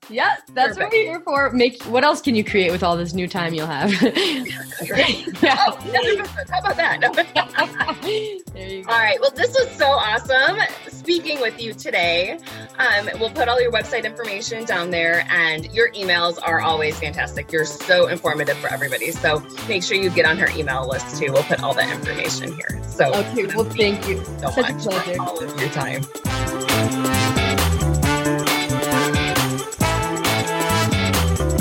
yeah, 0.09 0.35
that's 0.53 0.77
Perfect. 0.77 0.79
what 0.79 0.91
we're 0.91 1.03
here 1.03 1.21
for. 1.21 1.51
Make 1.51 1.83
what 1.83 2.03
else 2.03 2.21
can 2.21 2.35
you 2.35 2.43
create 2.43 2.71
with 2.71 2.83
all 2.83 2.97
this 2.97 3.13
new 3.13 3.27
time 3.27 3.53
you'll 3.53 3.67
have? 3.67 3.91
yeah. 4.01 5.55
Oh, 5.57 5.77
How 6.49 6.59
about 6.59 6.77
that? 6.77 6.99
there 8.53 8.67
you 8.67 8.83
go. 8.83 8.91
All 8.91 8.99
right. 8.99 9.19
Well, 9.19 9.31
this 9.31 9.49
was 9.49 9.69
so 9.71 9.85
awesome 9.85 10.57
speaking 11.13 11.39
with 11.39 11.61
you 11.61 11.73
today. 11.75 12.39
Um, 12.79 13.07
we'll 13.19 13.29
put 13.29 13.47
all 13.47 13.61
your 13.61 13.71
website 13.71 14.03
information 14.03 14.65
down 14.65 14.89
there, 14.89 15.27
and 15.29 15.71
your 15.71 15.91
emails 15.91 16.39
are 16.41 16.59
always 16.59 16.99
fantastic. 16.99 17.51
You're 17.51 17.65
so 17.65 18.07
informative 18.07 18.57
for 18.57 18.67
everybody. 18.73 19.11
So 19.11 19.43
make 19.67 19.83
sure 19.83 19.95
you 19.95 20.09
get 20.09 20.25
on 20.25 20.39
her 20.39 20.49
email 20.57 20.87
list 20.87 21.19
too. 21.19 21.31
We'll 21.31 21.43
put 21.43 21.61
all 21.61 21.75
that 21.75 21.91
information 21.93 22.53
here. 22.53 22.81
So 22.87 23.13
okay, 23.13 23.45
well, 23.55 23.65
thank 23.65 24.07
you 24.07 24.25
so 24.25 24.49
Such 24.49 24.73
much 24.73 24.83
for 24.83 25.21
all 25.21 25.43
of 25.43 25.59
your 25.59 25.69
time. 25.69 27.22